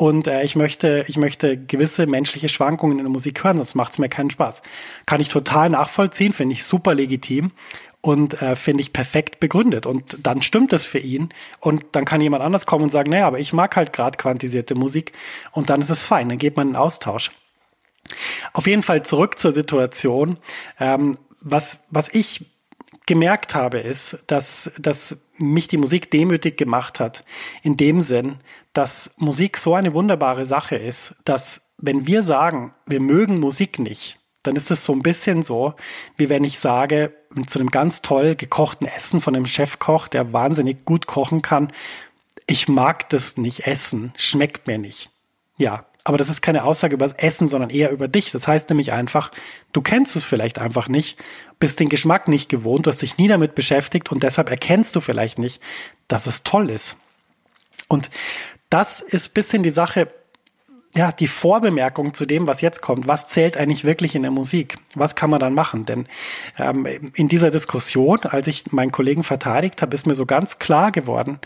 und 0.00 0.28
äh, 0.28 0.44
ich 0.44 0.54
möchte, 0.54 1.04
ich 1.08 1.16
möchte 1.16 1.56
gewisse 1.58 2.06
menschliche 2.06 2.48
Schwankungen 2.48 2.98
in 2.98 3.04
der 3.04 3.10
Musik 3.10 3.42
hören, 3.42 3.56
sonst 3.56 3.74
macht 3.74 3.90
es 3.90 3.98
mir 3.98 4.08
keinen 4.08 4.30
Spaß. 4.30 4.62
Kann 5.06 5.20
ich 5.20 5.28
total 5.28 5.70
nachvollziehen, 5.70 6.32
finde 6.32 6.52
ich 6.52 6.64
super 6.64 6.94
legitim 6.94 7.50
und 8.08 8.40
äh, 8.40 8.56
finde 8.56 8.80
ich 8.80 8.94
perfekt 8.94 9.38
begründet. 9.38 9.84
Und 9.84 10.16
dann 10.22 10.40
stimmt 10.40 10.72
es 10.72 10.86
für 10.86 10.98
ihn. 10.98 11.28
Und 11.60 11.84
dann 11.92 12.06
kann 12.06 12.22
jemand 12.22 12.42
anders 12.42 12.64
kommen 12.64 12.84
und 12.84 12.90
sagen, 12.90 13.10
naja, 13.10 13.26
aber 13.26 13.38
ich 13.38 13.52
mag 13.52 13.76
halt 13.76 13.92
gerade 13.92 14.16
quantisierte 14.16 14.74
Musik 14.74 15.12
und 15.52 15.68
dann 15.68 15.82
ist 15.82 15.90
es 15.90 16.06
fein, 16.06 16.30
dann 16.30 16.38
geht 16.38 16.56
man 16.56 16.70
in 16.70 16.76
Austausch. 16.76 17.30
Auf 18.54 18.66
jeden 18.66 18.82
Fall 18.82 19.04
zurück 19.04 19.38
zur 19.38 19.52
Situation. 19.52 20.38
Ähm, 20.80 21.18
was, 21.42 21.80
was 21.90 22.08
ich 22.14 22.46
gemerkt 23.04 23.54
habe, 23.54 23.78
ist, 23.78 24.24
dass, 24.28 24.72
dass 24.78 25.18
mich 25.36 25.68
die 25.68 25.76
Musik 25.76 26.10
demütig 26.10 26.56
gemacht 26.56 27.00
hat. 27.00 27.24
In 27.62 27.76
dem 27.76 28.00
Sinn, 28.00 28.36
dass 28.72 29.12
Musik 29.18 29.58
so 29.58 29.74
eine 29.74 29.92
wunderbare 29.92 30.46
Sache 30.46 30.76
ist, 30.76 31.14
dass 31.26 31.74
wenn 31.76 32.06
wir 32.06 32.22
sagen, 32.22 32.72
wir 32.86 33.00
mögen 33.00 33.38
Musik 33.38 33.78
nicht, 33.78 34.18
dann 34.48 34.56
ist 34.56 34.70
es 34.70 34.84
so 34.84 34.92
ein 34.92 35.02
bisschen 35.02 35.42
so, 35.42 35.74
wie 36.16 36.28
wenn 36.28 36.42
ich 36.42 36.58
sage, 36.58 37.12
zu 37.46 37.58
einem 37.58 37.70
ganz 37.70 38.02
toll 38.02 38.34
gekochten 38.34 38.86
Essen 38.86 39.20
von 39.20 39.36
einem 39.36 39.46
Chefkoch, 39.46 40.08
der 40.08 40.32
wahnsinnig 40.32 40.84
gut 40.84 41.06
kochen 41.06 41.42
kann, 41.42 41.72
ich 42.46 42.66
mag 42.66 43.08
das 43.10 43.36
nicht 43.36 43.66
essen, 43.66 44.12
schmeckt 44.16 44.66
mir 44.66 44.78
nicht. 44.78 45.10
Ja, 45.58 45.84
aber 46.04 46.16
das 46.16 46.30
ist 46.30 46.40
keine 46.40 46.64
Aussage 46.64 46.94
über 46.94 47.04
das 47.04 47.16
Essen, 47.18 47.46
sondern 47.46 47.68
eher 47.68 47.90
über 47.90 48.08
dich. 48.08 48.30
Das 48.30 48.48
heißt 48.48 48.70
nämlich 48.70 48.92
einfach, 48.92 49.30
du 49.72 49.82
kennst 49.82 50.16
es 50.16 50.24
vielleicht 50.24 50.58
einfach 50.58 50.88
nicht, 50.88 51.22
bist 51.60 51.78
den 51.78 51.90
Geschmack 51.90 52.26
nicht 52.28 52.48
gewohnt, 52.48 52.86
du 52.86 52.90
hast 52.90 53.02
dich 53.02 53.18
nie 53.18 53.28
damit 53.28 53.54
beschäftigt 53.54 54.10
und 54.10 54.22
deshalb 54.22 54.48
erkennst 54.48 54.96
du 54.96 55.02
vielleicht 55.02 55.38
nicht, 55.38 55.60
dass 56.06 56.26
es 56.26 56.42
toll 56.42 56.70
ist. 56.70 56.96
Und 57.88 58.10
das 58.70 59.02
ist 59.02 59.34
bisschen 59.34 59.62
die 59.62 59.70
Sache, 59.70 60.10
ja, 60.96 61.12
die 61.12 61.28
Vorbemerkung 61.28 62.14
zu 62.14 62.26
dem, 62.26 62.46
was 62.46 62.60
jetzt 62.60 62.80
kommt. 62.80 63.06
Was 63.06 63.28
zählt 63.28 63.56
eigentlich 63.56 63.84
wirklich 63.84 64.14
in 64.14 64.22
der 64.22 64.30
Musik? 64.30 64.78
Was 64.94 65.14
kann 65.14 65.30
man 65.30 65.40
dann 65.40 65.54
machen? 65.54 65.84
Denn 65.84 66.06
ähm, 66.58 66.86
in 67.14 67.28
dieser 67.28 67.50
Diskussion, 67.50 68.20
als 68.22 68.46
ich 68.48 68.72
meinen 68.72 68.92
Kollegen 68.92 69.22
verteidigt 69.22 69.82
habe, 69.82 69.94
ist 69.94 70.06
mir 70.06 70.14
so 70.14 70.26
ganz 70.26 70.58
klar 70.58 70.90
geworden, 70.90 71.40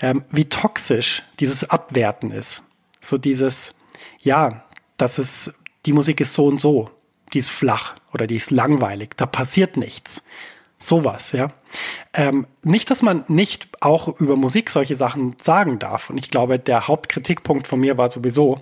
ähm, 0.00 0.24
wie 0.30 0.48
toxisch 0.48 1.22
dieses 1.40 1.68
Abwerten 1.68 2.30
ist. 2.30 2.62
So 3.00 3.18
dieses, 3.18 3.74
ja, 4.20 4.64
das 4.96 5.18
ist, 5.18 5.54
die 5.86 5.92
Musik 5.92 6.20
ist 6.20 6.34
so 6.34 6.46
und 6.46 6.60
so, 6.60 6.90
die 7.32 7.38
ist 7.38 7.50
flach 7.50 7.96
oder 8.12 8.26
die 8.26 8.36
ist 8.36 8.50
langweilig, 8.50 9.16
da 9.16 9.26
passiert 9.26 9.76
nichts. 9.76 10.24
Sowas, 10.78 11.32
ja. 11.32 11.48
Ähm, 12.12 12.46
nicht, 12.62 12.90
dass 12.90 13.02
man 13.02 13.24
nicht 13.28 13.68
auch 13.80 14.20
über 14.20 14.36
Musik 14.36 14.70
solche 14.70 14.96
Sachen 14.96 15.36
sagen 15.40 15.78
darf. 15.78 16.10
Und 16.10 16.18
ich 16.18 16.30
glaube, 16.30 16.58
der 16.58 16.88
Hauptkritikpunkt 16.88 17.66
von 17.66 17.80
mir 17.80 17.96
war 17.96 18.10
sowieso, 18.10 18.60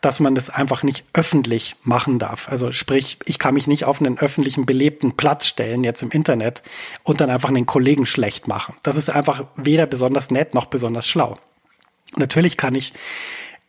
dass 0.00 0.20
man 0.20 0.34
das 0.34 0.50
einfach 0.50 0.82
nicht 0.82 1.04
öffentlich 1.12 1.76
machen 1.82 2.18
darf. 2.18 2.48
Also 2.48 2.72
sprich, 2.72 3.18
ich 3.26 3.38
kann 3.38 3.54
mich 3.54 3.66
nicht 3.66 3.84
auf 3.84 4.00
einen 4.00 4.18
öffentlichen 4.18 4.66
belebten 4.66 5.16
Platz 5.16 5.46
stellen, 5.46 5.84
jetzt 5.84 6.02
im 6.02 6.10
Internet, 6.10 6.62
und 7.04 7.20
dann 7.20 7.30
einfach 7.30 7.50
einen 7.50 7.66
Kollegen 7.66 8.06
schlecht 8.06 8.48
machen. 8.48 8.74
Das 8.82 8.96
ist 8.96 9.10
einfach 9.10 9.44
weder 9.56 9.86
besonders 9.86 10.30
nett 10.30 10.54
noch 10.54 10.66
besonders 10.66 11.06
schlau. 11.06 11.38
Natürlich 12.16 12.56
kann 12.56 12.74
ich 12.74 12.92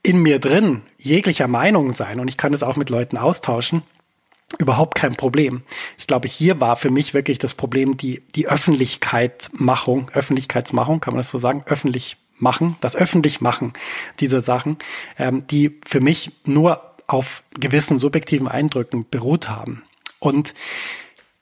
in 0.04 0.22
mir 0.22 0.40
drin 0.40 0.82
jeglicher 0.98 1.48
Meinung 1.48 1.92
sein 1.92 2.20
und 2.20 2.28
ich 2.28 2.38
kann 2.38 2.54
es 2.54 2.64
auch 2.64 2.76
mit 2.76 2.90
Leuten 2.90 3.18
austauschen 3.18 3.84
überhaupt 4.58 4.96
kein 4.96 5.16
Problem. 5.16 5.64
Ich 5.98 6.08
glaube, 6.08 6.28
hier 6.28 6.60
war 6.60 6.76
für 6.76 6.92
mich 6.92 7.14
wirklich 7.14 7.40
das 7.40 7.54
Problem 7.54 7.98
die, 7.98 8.22
die 8.36 8.48
Öffentlichkeitsmachung, 8.48 10.10
Öffentlichkeitsmachung, 10.14 11.00
kann 11.00 11.14
man 11.14 11.20
das 11.20 11.30
so 11.30 11.38
sagen, 11.38 11.64
öffentlich 11.66 12.18
machen, 12.38 12.76
das 12.82 12.96
öffentlich 12.96 13.42
machen 13.42 13.74
dieser 14.20 14.42
Sachen, 14.42 14.78
ähm, 15.18 15.46
die 15.48 15.80
für 15.86 16.02
mich 16.02 16.32
nur 16.46 16.82
auf 17.08 17.44
gewissen 17.60 17.98
subjektiven 17.98 18.48
Eindrücken 18.48 19.06
beruht 19.10 19.50
haben. 19.50 19.84
Und 20.20 20.54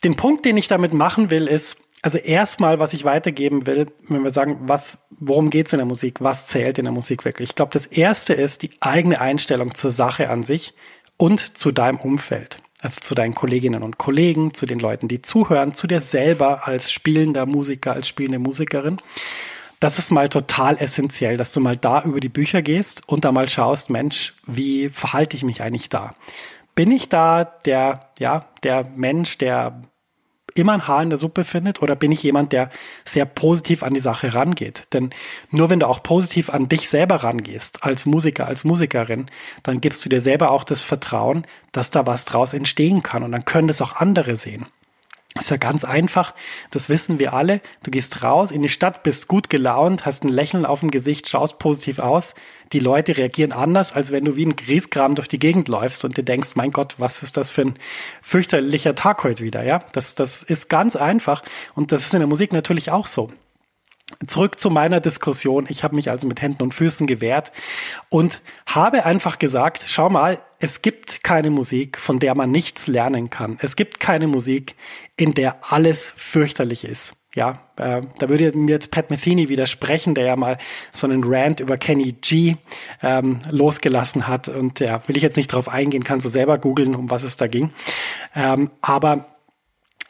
den 0.03 0.15
Punkt, 0.15 0.45
den 0.45 0.57
ich 0.57 0.67
damit 0.67 0.93
machen 0.93 1.29
will, 1.29 1.47
ist, 1.47 1.77
also 2.01 2.17
erstmal, 2.17 2.79
was 2.79 2.93
ich 2.93 3.03
weitergeben 3.03 3.67
will, 3.67 3.87
wenn 4.07 4.23
wir 4.23 4.29
sagen, 4.29 4.57
was, 4.61 5.07
worum 5.11 5.49
geht's 5.49 5.73
in 5.73 5.79
der 5.79 5.85
Musik, 5.85 6.21
was 6.21 6.47
zählt 6.47 6.79
in 6.79 6.85
der 6.85 6.93
Musik 6.93 7.25
wirklich? 7.25 7.49
Ich 7.49 7.55
glaube, 7.55 7.73
das 7.73 7.85
erste 7.85 8.33
ist 8.33 8.63
die 8.63 8.71
eigene 8.79 9.19
Einstellung 9.19 9.75
zur 9.75 9.91
Sache 9.91 10.29
an 10.29 10.43
sich 10.43 10.73
und 11.17 11.57
zu 11.57 11.71
deinem 11.71 11.97
Umfeld. 11.97 12.61
Also 12.81 13.01
zu 13.01 13.13
deinen 13.13 13.35
Kolleginnen 13.35 13.83
und 13.83 13.97
Kollegen, 13.97 14.53
zu 14.53 14.65
den 14.65 14.79
Leuten, 14.79 15.07
die 15.07 15.21
zuhören, 15.21 15.73
zu 15.73 15.85
dir 15.85 16.01
selber 16.01 16.67
als 16.67 16.91
spielender 16.91 17.45
Musiker, 17.45 17.93
als 17.93 18.07
spielende 18.07 18.39
Musikerin. 18.39 19.01
Das 19.81 19.97
ist 19.97 20.11
mal 20.11 20.29
total 20.29 20.77
essentiell, 20.77 21.37
dass 21.37 21.53
du 21.53 21.59
mal 21.59 21.77
da 21.77 22.03
über 22.03 22.19
die 22.19 22.29
Bücher 22.29 22.61
gehst 22.61 23.07
und 23.07 23.25
da 23.25 23.31
mal 23.31 23.47
schaust, 23.47 23.89
Mensch, 23.89 24.33
wie 24.45 24.89
verhalte 24.89 25.37
ich 25.37 25.43
mich 25.43 25.61
eigentlich 25.61 25.89
da? 25.89 26.15
Bin 26.75 26.91
ich 26.91 27.09
da 27.09 27.43
der, 27.43 28.09
ja, 28.19 28.45
der 28.63 28.85
Mensch, 28.95 29.37
der 29.37 29.81
immer 30.59 30.73
ein 30.73 30.87
Haar 30.87 31.03
in 31.03 31.09
der 31.09 31.17
Suppe 31.17 31.43
findet 31.43 31.81
oder 31.81 31.95
bin 31.95 32.11
ich 32.11 32.23
jemand, 32.23 32.51
der 32.51 32.69
sehr 33.05 33.25
positiv 33.25 33.83
an 33.83 33.93
die 33.93 33.99
Sache 33.99 34.33
rangeht? 34.33 34.87
Denn 34.93 35.11
nur 35.51 35.69
wenn 35.69 35.79
du 35.79 35.87
auch 35.87 36.03
positiv 36.03 36.49
an 36.49 36.69
dich 36.69 36.89
selber 36.89 37.17
rangehst, 37.17 37.83
als 37.83 38.05
Musiker, 38.05 38.47
als 38.47 38.63
Musikerin, 38.63 39.27
dann 39.63 39.81
gibst 39.81 40.05
du 40.05 40.09
dir 40.09 40.21
selber 40.21 40.51
auch 40.51 40.63
das 40.63 40.83
Vertrauen, 40.83 41.45
dass 41.71 41.91
da 41.91 42.05
was 42.05 42.25
draus 42.25 42.53
entstehen 42.53 43.03
kann 43.03 43.23
und 43.23 43.31
dann 43.31 43.45
können 43.45 43.69
es 43.69 43.81
auch 43.81 43.95
andere 43.97 44.35
sehen. 44.35 44.65
Das 45.39 45.45
ist 45.45 45.51
ja 45.51 45.57
ganz 45.57 45.85
einfach, 45.85 46.35
das 46.69 46.89
wissen 46.89 47.17
wir 47.17 47.31
alle. 47.31 47.61
Du 47.83 47.91
gehst 47.91 48.23
raus 48.23 48.51
in 48.51 48.61
die 48.61 48.67
Stadt, 48.67 49.03
bist 49.03 49.29
gut 49.29 49.49
gelaunt, 49.49 50.05
hast 50.05 50.25
ein 50.25 50.27
Lächeln 50.27 50.65
auf 50.65 50.81
dem 50.81 50.91
Gesicht, 50.91 51.29
schaust 51.29 51.59
positiv 51.59 51.99
aus. 51.99 52.35
Die 52.73 52.79
Leute 52.79 53.15
reagieren 53.15 53.53
anders, 53.53 53.93
als 53.93 54.11
wenn 54.11 54.25
du 54.25 54.35
wie 54.35 54.45
ein 54.45 54.57
Grießkram 54.57 55.15
durch 55.15 55.29
die 55.29 55.39
Gegend 55.39 55.69
läufst 55.69 56.03
und 56.03 56.17
dir 56.17 56.23
denkst, 56.23 56.55
mein 56.55 56.73
Gott, 56.73 56.95
was 56.97 57.23
ist 57.23 57.37
das 57.37 57.51
für 57.51 57.61
ein 57.61 57.75
fürchterlicher 58.21 58.95
Tag 58.95 59.23
heute 59.23 59.45
wieder, 59.45 59.63
ja? 59.63 59.81
Das, 59.93 60.13
das 60.13 60.43
ist 60.43 60.67
ganz 60.67 60.97
einfach 60.97 61.41
und 61.73 61.93
das 61.93 62.03
ist 62.03 62.13
in 62.13 62.19
der 62.19 62.27
Musik 62.27 62.51
natürlich 62.51 62.91
auch 62.91 63.07
so. 63.07 63.31
Zurück 64.25 64.59
zu 64.59 64.69
meiner 64.69 64.99
Diskussion. 64.99 65.67
Ich 65.69 65.83
habe 65.83 65.95
mich 65.95 66.09
also 66.09 66.27
mit 66.27 66.41
Händen 66.41 66.63
und 66.63 66.73
Füßen 66.73 67.05
gewehrt 67.05 67.51
und 68.09 68.41
habe 68.65 69.05
einfach 69.05 69.39
gesagt, 69.39 69.85
schau 69.87 70.09
mal, 70.09 70.39
es 70.59 70.81
gibt 70.81 71.23
keine 71.23 71.51
Musik, 71.51 71.97
von 71.97 72.19
der 72.19 72.35
man 72.35 72.51
nichts 72.51 72.87
lernen 72.87 73.29
kann. 73.29 73.59
Es 73.61 73.75
gibt 73.75 73.99
keine 73.99 74.27
Musik, 74.27 74.75
in 75.15 75.33
der 75.33 75.71
alles 75.71 76.11
fürchterlich 76.15 76.85
ist. 76.85 77.15
Ja, 77.35 77.61
äh, 77.77 78.01
da 78.17 78.27
würde 78.27 78.57
mir 78.57 78.71
jetzt 78.71 78.89
Pat 78.89 79.11
Metheny 79.11 79.49
widersprechen, 79.49 80.15
der 80.15 80.25
ja 80.25 80.35
mal 80.35 80.57
so 80.91 81.05
einen 81.05 81.23
Rant 81.23 81.59
über 81.59 81.77
Kenny 81.77 82.13
G 82.13 82.55
ähm, 83.03 83.39
losgelassen 83.51 84.27
hat. 84.27 84.49
Und 84.49 84.79
ja, 84.79 85.07
will 85.07 85.15
ich 85.15 85.21
jetzt 85.23 85.37
nicht 85.37 85.53
drauf 85.53 85.69
eingehen, 85.69 86.03
kannst 86.03 86.25
du 86.25 86.29
selber 86.29 86.57
googeln, 86.57 86.95
um 86.95 87.11
was 87.11 87.21
es 87.21 87.37
da 87.37 87.47
ging. 87.47 87.71
Ähm, 88.35 88.71
aber 88.81 89.28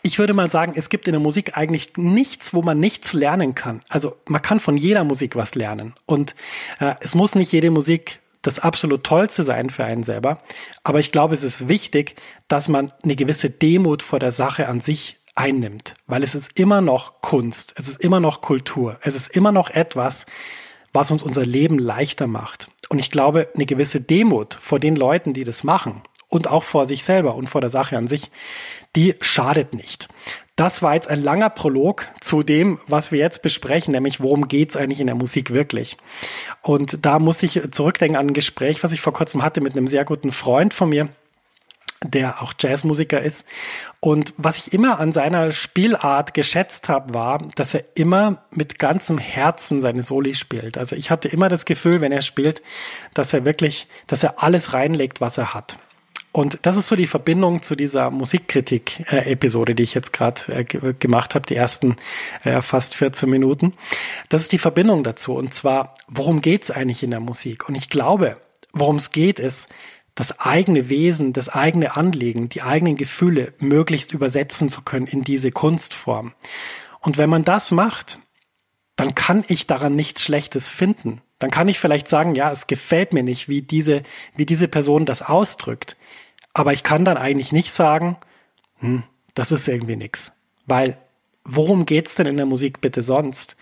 ich 0.01 0.19
würde 0.19 0.33
mal 0.33 0.49
sagen, 0.49 0.73
es 0.75 0.89
gibt 0.89 1.07
in 1.07 1.13
der 1.13 1.21
Musik 1.21 1.57
eigentlich 1.57 1.93
nichts, 1.97 2.53
wo 2.53 2.61
man 2.61 2.79
nichts 2.79 3.13
lernen 3.13 3.55
kann. 3.55 3.81
Also 3.89 4.15
man 4.25 4.41
kann 4.41 4.59
von 4.59 4.77
jeder 4.77 5.03
Musik 5.03 5.35
was 5.35 5.55
lernen. 5.55 5.93
Und 6.05 6.35
äh, 6.79 6.95
es 7.01 7.15
muss 7.15 7.35
nicht 7.35 7.51
jede 7.51 7.71
Musik 7.71 8.19
das 8.41 8.59
absolut 8.59 9.03
Tollste 9.03 9.43
sein 9.43 9.69
für 9.69 9.83
einen 9.83 10.03
selber. 10.03 10.39
Aber 10.83 10.99
ich 10.99 11.11
glaube, 11.11 11.33
es 11.33 11.43
ist 11.43 11.67
wichtig, 11.67 12.15
dass 12.47 12.69
man 12.69 12.91
eine 13.03 13.15
gewisse 13.15 13.49
Demut 13.49 14.01
vor 14.01 14.19
der 14.19 14.31
Sache 14.31 14.69
an 14.69 14.79
sich 14.79 15.17
einnimmt. 15.35 15.95
Weil 16.07 16.23
es 16.23 16.35
ist 16.35 16.57
immer 16.57 16.79
noch 16.79 17.21
Kunst. 17.21 17.73
Es 17.77 17.89
ist 17.89 18.01
immer 18.01 18.21
noch 18.21 18.41
Kultur. 18.41 18.97
Es 19.01 19.15
ist 19.15 19.35
immer 19.35 19.51
noch 19.51 19.69
etwas, 19.69 20.25
was 20.93 21.11
uns 21.11 21.23
unser 21.23 21.45
Leben 21.45 21.77
leichter 21.77 22.27
macht. 22.27 22.69
Und 22.87 22.99
ich 22.99 23.11
glaube, 23.11 23.49
eine 23.53 23.65
gewisse 23.65 24.01
Demut 24.01 24.57
vor 24.61 24.79
den 24.79 24.95
Leuten, 24.95 25.33
die 25.33 25.43
das 25.43 25.63
machen 25.63 26.01
und 26.29 26.47
auch 26.47 26.63
vor 26.63 26.85
sich 26.85 27.03
selber 27.03 27.35
und 27.35 27.49
vor 27.49 27.61
der 27.61 27.69
Sache 27.69 27.97
an 27.97 28.07
sich, 28.07 28.31
die 28.95 29.15
schadet 29.21 29.73
nicht. 29.73 30.07
Das 30.55 30.81
war 30.81 30.93
jetzt 30.93 31.09
ein 31.09 31.23
langer 31.23 31.49
Prolog 31.49 32.07
zu 32.19 32.43
dem, 32.43 32.79
was 32.85 33.13
wir 33.13 33.19
jetzt 33.19 33.41
besprechen, 33.41 33.93
nämlich 33.93 34.19
worum 34.19 34.49
geht's 34.49 34.75
eigentlich 34.75 34.99
in 34.99 35.07
der 35.07 35.15
Musik 35.15 35.53
wirklich. 35.53 35.95
Und 36.61 37.05
da 37.05 37.17
musste 37.17 37.45
ich 37.45 37.61
zurückdenken 37.71 38.17
an 38.17 38.27
ein 38.27 38.33
Gespräch, 38.33 38.83
was 38.83 38.91
ich 38.91 38.99
vor 38.99 39.13
kurzem 39.13 39.41
hatte 39.41 39.61
mit 39.61 39.77
einem 39.77 39.87
sehr 39.87 40.03
guten 40.03 40.33
Freund 40.33 40.73
von 40.73 40.89
mir, 40.89 41.07
der 42.03 42.41
auch 42.41 42.53
Jazzmusiker 42.59 43.21
ist. 43.21 43.45
Und 44.01 44.33
was 44.35 44.57
ich 44.57 44.73
immer 44.73 44.99
an 44.99 45.13
seiner 45.13 45.53
Spielart 45.53 46.33
geschätzt 46.33 46.89
habe, 46.89 47.13
war, 47.13 47.37
dass 47.55 47.73
er 47.73 47.85
immer 47.95 48.43
mit 48.51 48.79
ganzem 48.79 49.17
Herzen 49.17 49.79
seine 49.79 50.03
Soli 50.03 50.35
spielt. 50.35 50.77
Also 50.77 50.95
ich 50.97 51.09
hatte 51.09 51.29
immer 51.29 51.47
das 51.47 51.63
Gefühl, 51.63 52.01
wenn 52.01 52.11
er 52.11 52.21
spielt, 52.21 52.61
dass 53.13 53.33
er 53.33 53.45
wirklich, 53.45 53.87
dass 54.07 54.23
er 54.23 54.43
alles 54.43 54.73
reinlegt, 54.73 55.21
was 55.21 55.37
er 55.37 55.53
hat. 55.53 55.77
Und 56.31 56.59
das 56.61 56.77
ist 56.77 56.87
so 56.87 56.95
die 56.95 57.07
Verbindung 57.07 57.63
zu 57.63 57.75
dieser 57.75 58.11
Musikkritik-Episode, 58.11 59.73
die 59.73 59.83
ich 59.83 59.95
jetzt 59.95 60.13
gerade 60.13 60.41
äh, 60.53 60.93
gemacht 60.93 61.33
habe, 61.33 61.47
die 61.47 61.55
ersten 61.55 61.95
äh, 62.43 62.61
fast 62.61 62.95
14 62.95 63.29
Minuten. 63.29 63.73
Das 64.29 64.43
ist 64.43 64.51
die 64.51 64.59
Verbindung 64.59 65.03
dazu. 65.03 65.35
Und 65.35 65.53
zwar, 65.53 65.95
worum 66.07 66.41
geht's 66.41 66.69
eigentlich 66.69 67.01
in 67.01 67.11
der 67.11 67.19
Musik? 67.19 67.67
Und 67.67 67.75
ich 67.75 67.89
glaube, 67.89 68.37
worum 68.73 68.97
es 68.97 69.11
geht, 69.11 69.39
ist, 69.39 69.69
das 70.13 70.39
eigene 70.39 70.89
Wesen, 70.89 71.33
das 71.33 71.49
eigene 71.49 71.95
Anliegen, 71.95 72.49
die 72.49 72.61
eigenen 72.61 72.97
Gefühle 72.97 73.53
möglichst 73.59 74.11
übersetzen 74.11 74.67
zu 74.67 74.81
können 74.81 75.07
in 75.07 75.23
diese 75.23 75.51
Kunstform. 75.51 76.33
Und 76.99 77.17
wenn 77.17 77.29
man 77.29 77.45
das 77.45 77.71
macht, 77.71 78.19
dann 78.97 79.15
kann 79.15 79.45
ich 79.47 79.65
daran 79.65 79.95
nichts 79.95 80.21
Schlechtes 80.21 80.67
finden. 80.67 81.21
Dann 81.39 81.51
kann 81.51 81.69
ich 81.69 81.79
vielleicht 81.79 82.09
sagen, 82.09 82.35
ja, 82.35 82.51
es 82.51 82.67
gefällt 82.67 83.13
mir 83.13 83.23
nicht, 83.23 83.47
wie 83.47 83.61
diese, 83.61 84.03
wie 84.35 84.45
diese 84.45 84.67
Person 84.67 85.05
das 85.05 85.21
ausdrückt. 85.21 85.95
Aber 86.53 86.73
ich 86.73 86.83
kann 86.83 87.05
dann 87.05 87.17
eigentlich 87.17 87.51
nicht 87.51 87.71
sagen, 87.71 88.17
hm, 88.79 89.03
das 89.33 89.51
ist 89.51 89.67
irgendwie 89.67 89.95
nix. 89.95 90.33
Weil, 90.65 90.97
worum 91.43 91.85
geht's 91.85 92.15
denn 92.15 92.27
in 92.27 92.37
der 92.37 92.45
Musik 92.45 92.81
bitte 92.81 93.01
sonst? 93.01 93.55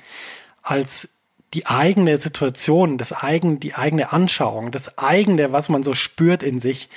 Als 0.62 1.10
die 1.53 1.65
eigene 1.65 2.17
Situation, 2.17 2.98
das 2.98 3.13
eigen, 3.13 3.60
die 3.60 3.75
eigene 3.75 4.12
Anschauung, 4.12 4.72
das 4.72 4.98
eigene, 4.98 5.51
was 5.51 5.70
man 5.70 5.84
so 5.84 5.94
spürt 5.94 6.44
in 6.44 6.60
sich, 6.60 6.89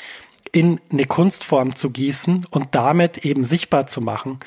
in 0.52 0.80
eine 0.90 1.06
Kunstform 1.06 1.76
zu 1.76 1.90
gießen 1.90 2.46
und 2.50 2.74
damit 2.74 3.24
eben 3.24 3.44
sichtbar 3.44 3.86
zu 3.86 4.00
machen, 4.00 4.40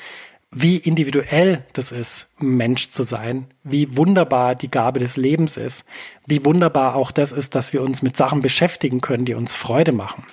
wie 0.50 0.76
individuell 0.76 1.64
das 1.72 1.90
ist, 1.90 2.30
Mensch 2.38 2.90
zu 2.90 3.02
sein, 3.02 3.46
wie 3.64 3.96
wunderbar 3.96 4.54
die 4.54 4.70
Gabe 4.70 5.00
des 5.00 5.16
Lebens 5.16 5.56
ist, 5.56 5.84
wie 6.26 6.44
wunderbar 6.44 6.94
auch 6.94 7.10
das 7.10 7.32
ist, 7.32 7.54
dass 7.54 7.72
wir 7.72 7.82
uns 7.82 8.02
mit 8.02 8.16
Sachen 8.16 8.40
beschäftigen 8.40 9.00
können, 9.00 9.24
die 9.24 9.34
uns 9.34 9.54
Freude 9.54 9.92
machen. 9.92 10.24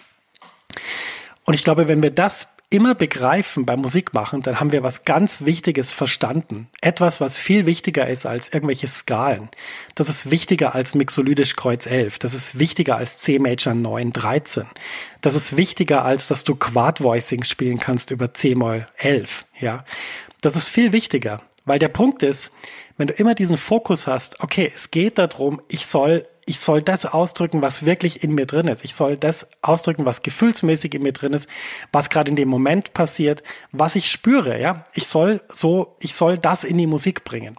Und 1.43 1.53
ich 1.53 1.63
glaube, 1.63 1.87
wenn 1.87 2.03
wir 2.03 2.11
das 2.11 2.47
immer 2.71 2.95
begreifen 2.95 3.65
beim 3.65 3.81
Musikmachen, 3.81 4.41
dann 4.41 4.59
haben 4.59 4.71
wir 4.71 4.81
was 4.81 5.03
ganz 5.03 5.43
Wichtiges 5.43 5.91
verstanden. 5.91 6.69
Etwas, 6.79 7.19
was 7.19 7.37
viel 7.37 7.65
wichtiger 7.65 8.07
ist 8.07 8.25
als 8.25 8.53
irgendwelche 8.53 8.87
Skalen. 8.87 9.49
Das 9.93 10.07
ist 10.07 10.31
wichtiger 10.31 10.73
als 10.73 10.95
Mixolydisch 10.95 11.57
Kreuz 11.57 11.85
11. 11.85 12.19
Das 12.19 12.33
ist 12.33 12.57
wichtiger 12.57 12.95
als 12.95 13.17
C 13.17 13.39
Major 13.39 13.73
9 13.73 14.13
13. 14.13 14.65
Das 15.19 15.35
ist 15.35 15.57
wichtiger 15.57 16.05
als, 16.05 16.29
dass 16.29 16.45
du 16.45 16.55
Quad 16.55 17.03
Voicings 17.03 17.49
spielen 17.49 17.79
kannst 17.79 18.09
über 18.09 18.33
C 18.33 18.55
Moll 18.55 18.87
11. 18.97 19.45
Ja. 19.59 19.83
Das 20.39 20.55
ist 20.55 20.69
viel 20.69 20.93
wichtiger. 20.93 21.41
Weil 21.65 21.77
der 21.77 21.89
Punkt 21.89 22.23
ist, 22.23 22.51
wenn 22.97 23.07
du 23.07 23.13
immer 23.13 23.35
diesen 23.35 23.57
Fokus 23.57 24.07
hast, 24.07 24.39
okay, 24.41 24.71
es 24.73 24.91
geht 24.91 25.17
darum, 25.17 25.61
ich 25.67 25.85
soll 25.85 26.25
ich 26.45 26.59
soll 26.59 26.81
das 26.81 27.05
ausdrücken, 27.05 27.61
was 27.61 27.85
wirklich 27.85 28.23
in 28.23 28.33
mir 28.33 28.45
drin 28.45 28.67
ist. 28.67 28.83
Ich 28.83 28.95
soll 28.95 29.15
das 29.15 29.49
ausdrücken, 29.61 30.05
was 30.05 30.21
gefühlsmäßig 30.23 30.93
in 30.95 31.03
mir 31.03 31.13
drin 31.13 31.33
ist, 31.33 31.49
was 31.91 32.09
gerade 32.09 32.29
in 32.29 32.35
dem 32.35 32.49
Moment 32.49 32.93
passiert, 32.93 33.43
was 33.71 33.95
ich 33.95 34.11
spüre, 34.11 34.59
ja. 34.59 34.85
Ich 34.93 35.07
soll 35.07 35.41
so, 35.49 35.95
ich 35.99 36.13
soll 36.13 36.37
das 36.37 36.63
in 36.63 36.77
die 36.77 36.87
Musik 36.87 37.23
bringen. 37.23 37.55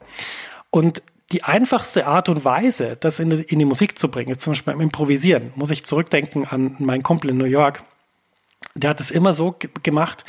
Und 0.70 1.02
die 1.32 1.44
einfachste 1.44 2.06
Art 2.06 2.28
und 2.28 2.44
Weise, 2.44 2.96
das 3.00 3.18
in 3.20 3.30
die, 3.30 3.42
in 3.42 3.58
die 3.58 3.64
Musik 3.64 3.98
zu 3.98 4.08
bringen, 4.08 4.32
ist 4.32 4.42
zum 4.42 4.52
Beispiel 4.52 4.74
beim 4.74 4.82
Improvisieren. 4.82 5.52
Muss 5.54 5.70
ich 5.70 5.84
zurückdenken 5.84 6.46
an 6.46 6.76
meinen 6.78 7.02
Kumpel 7.02 7.30
in 7.30 7.38
New 7.38 7.44
York. 7.44 7.84
Der 8.74 8.90
hat 8.90 9.00
es 9.00 9.10
immer 9.10 9.32
so 9.32 9.56
gemacht, 9.82 10.24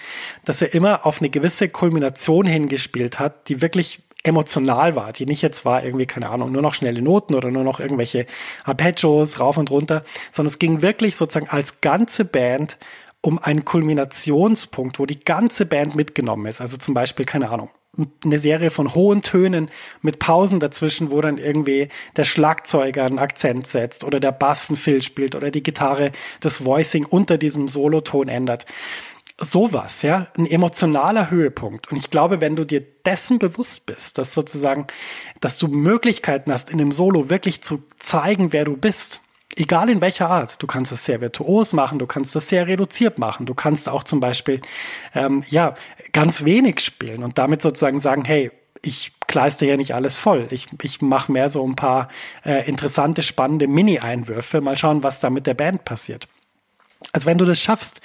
dass 0.46 0.62
er 0.62 0.74
immer 0.74 1.06
auf 1.06 1.20
eine 1.20 1.30
gewisse 1.30 1.70
Kulmination 1.70 2.46
hingespielt 2.46 3.20
hat, 3.20 3.50
die 3.50 3.62
wirklich 3.62 4.02
emotional 4.24 4.96
war, 4.96 5.12
die 5.12 5.26
nicht 5.26 5.42
jetzt 5.42 5.66
war 5.66 5.84
irgendwie, 5.84 6.06
keine 6.06 6.30
Ahnung, 6.30 6.52
nur 6.52 6.62
noch 6.62 6.74
schnelle 6.74 7.02
Noten 7.02 7.36
oder 7.36 7.52
nur 7.52 7.64
noch 7.64 7.80
irgendwelche 7.80 8.26
Arpeggios 8.64 9.40
rauf 9.40 9.58
und 9.58 9.70
runter, 9.70 10.04
sondern 10.32 10.50
es 10.50 10.60
ging 10.60 10.82
wirklich 10.82 11.16
sozusagen 11.16 11.50
als 11.50 11.82
ganze 11.82 12.26
Band 12.26 12.78
um 13.22 13.40
einen 13.40 13.64
Kulminationspunkt, 13.66 15.00
wo 15.00 15.06
die 15.06 15.20
ganze 15.20 15.66
Band 15.66 15.96
mitgenommen 15.96 16.46
ist. 16.46 16.62
Also 16.62 16.78
zum 16.78 16.94
Beispiel, 16.94 17.26
keine 17.26 17.50
Ahnung, 17.50 17.70
eine 18.24 18.40
Serie 18.40 18.72
von 18.72 18.96
hohen 18.96 19.22
Tönen 19.22 19.70
mit 20.02 20.20
Pausen 20.20 20.60
dazwischen, 20.60 21.12
wo 21.12 21.22
dann 21.22 21.38
irgendwie 21.38 21.90
der 22.16 22.24
Schlagzeuger 22.24 23.06
einen 23.06 23.20
Akzent 23.20 23.68
setzt 23.68 24.04
oder 24.04 24.20
der 24.20 24.32
Bass 24.32 24.70
einen 24.70 24.78
Fill 24.78 25.02
spielt 25.02 25.36
oder 25.36 25.52
die 25.52 25.64
Gitarre 25.64 26.12
das 26.40 26.66
Voicing 26.66 27.06
unter 27.06 27.38
diesem 27.38 27.68
Soloton 27.68 28.30
ändert 28.30 28.66
sowas, 29.40 30.02
ja, 30.04 30.28
ein 30.38 30.46
emotionaler 30.46 31.32
Höhepunkt. 31.32 31.92
Und 31.92 31.98
ich 31.98 32.10
glaube, 32.10 32.42
wenn 32.42 32.56
du 32.56 32.66
dir 32.66 32.82
dessen 32.82 33.40
bewusst 33.40 33.86
bist, 33.86 34.18
dass 34.18 34.34
sozusagen, 34.34 34.88
dass 35.40 35.58
du 35.58 35.68
Möglichkeiten 35.68 36.52
hast, 36.52 36.70
in 36.70 36.80
einem 36.80 36.92
Solo 36.92 37.30
wirklich 37.30 37.62
zu 37.62 37.84
zeigen, 37.98 38.54
wer 38.54 38.66
du 38.66 38.78
bist, 38.78 39.22
egal 39.56 39.90
in 39.90 40.02
welcher 40.02 40.30
Art. 40.30 40.62
Du 40.62 40.68
kannst 40.68 40.92
es 40.92 41.06
sehr 41.06 41.22
virtuos 41.22 41.74
machen, 41.74 42.00
du 42.00 42.08
kannst 42.08 42.36
es 42.36 42.50
sehr 42.50 42.68
reduziert 42.68 43.18
machen, 43.20 43.46
du 43.46 43.54
kannst 43.54 43.90
auch 43.90 44.04
zum 44.04 44.20
Beispiel, 44.20 44.62
ähm, 45.14 45.44
ja, 45.50 45.76
ganz 46.12 46.46
wenig 46.46 46.80
spielen 46.80 47.24
und 47.24 47.38
damit 47.38 47.62
sozusagen 47.62 48.00
sagen, 48.00 48.26
hey, 48.26 48.52
ich 48.86 49.14
kleiste 49.28 49.66
ja 49.66 49.78
nicht 49.78 49.96
alles 49.96 50.18
voll. 50.18 50.48
Ich, 50.52 50.68
ich 50.82 51.02
mache 51.02 51.32
mehr 51.32 51.50
so 51.50 51.66
ein 51.66 51.76
paar 51.76 52.10
äh, 52.44 52.68
interessante, 52.68 53.22
spannende 53.22 53.68
Mini-Einwürfe. 53.68 54.62
Mal 54.62 54.78
schauen, 54.78 55.04
was 55.04 55.22
da 55.22 55.30
mit 55.30 55.48
der 55.48 55.54
Band 55.54 55.86
passiert. 55.86 56.28
Also 57.12 57.28
wenn 57.28 57.38
du 57.38 57.46
das 57.46 57.60
schaffst, 57.60 58.02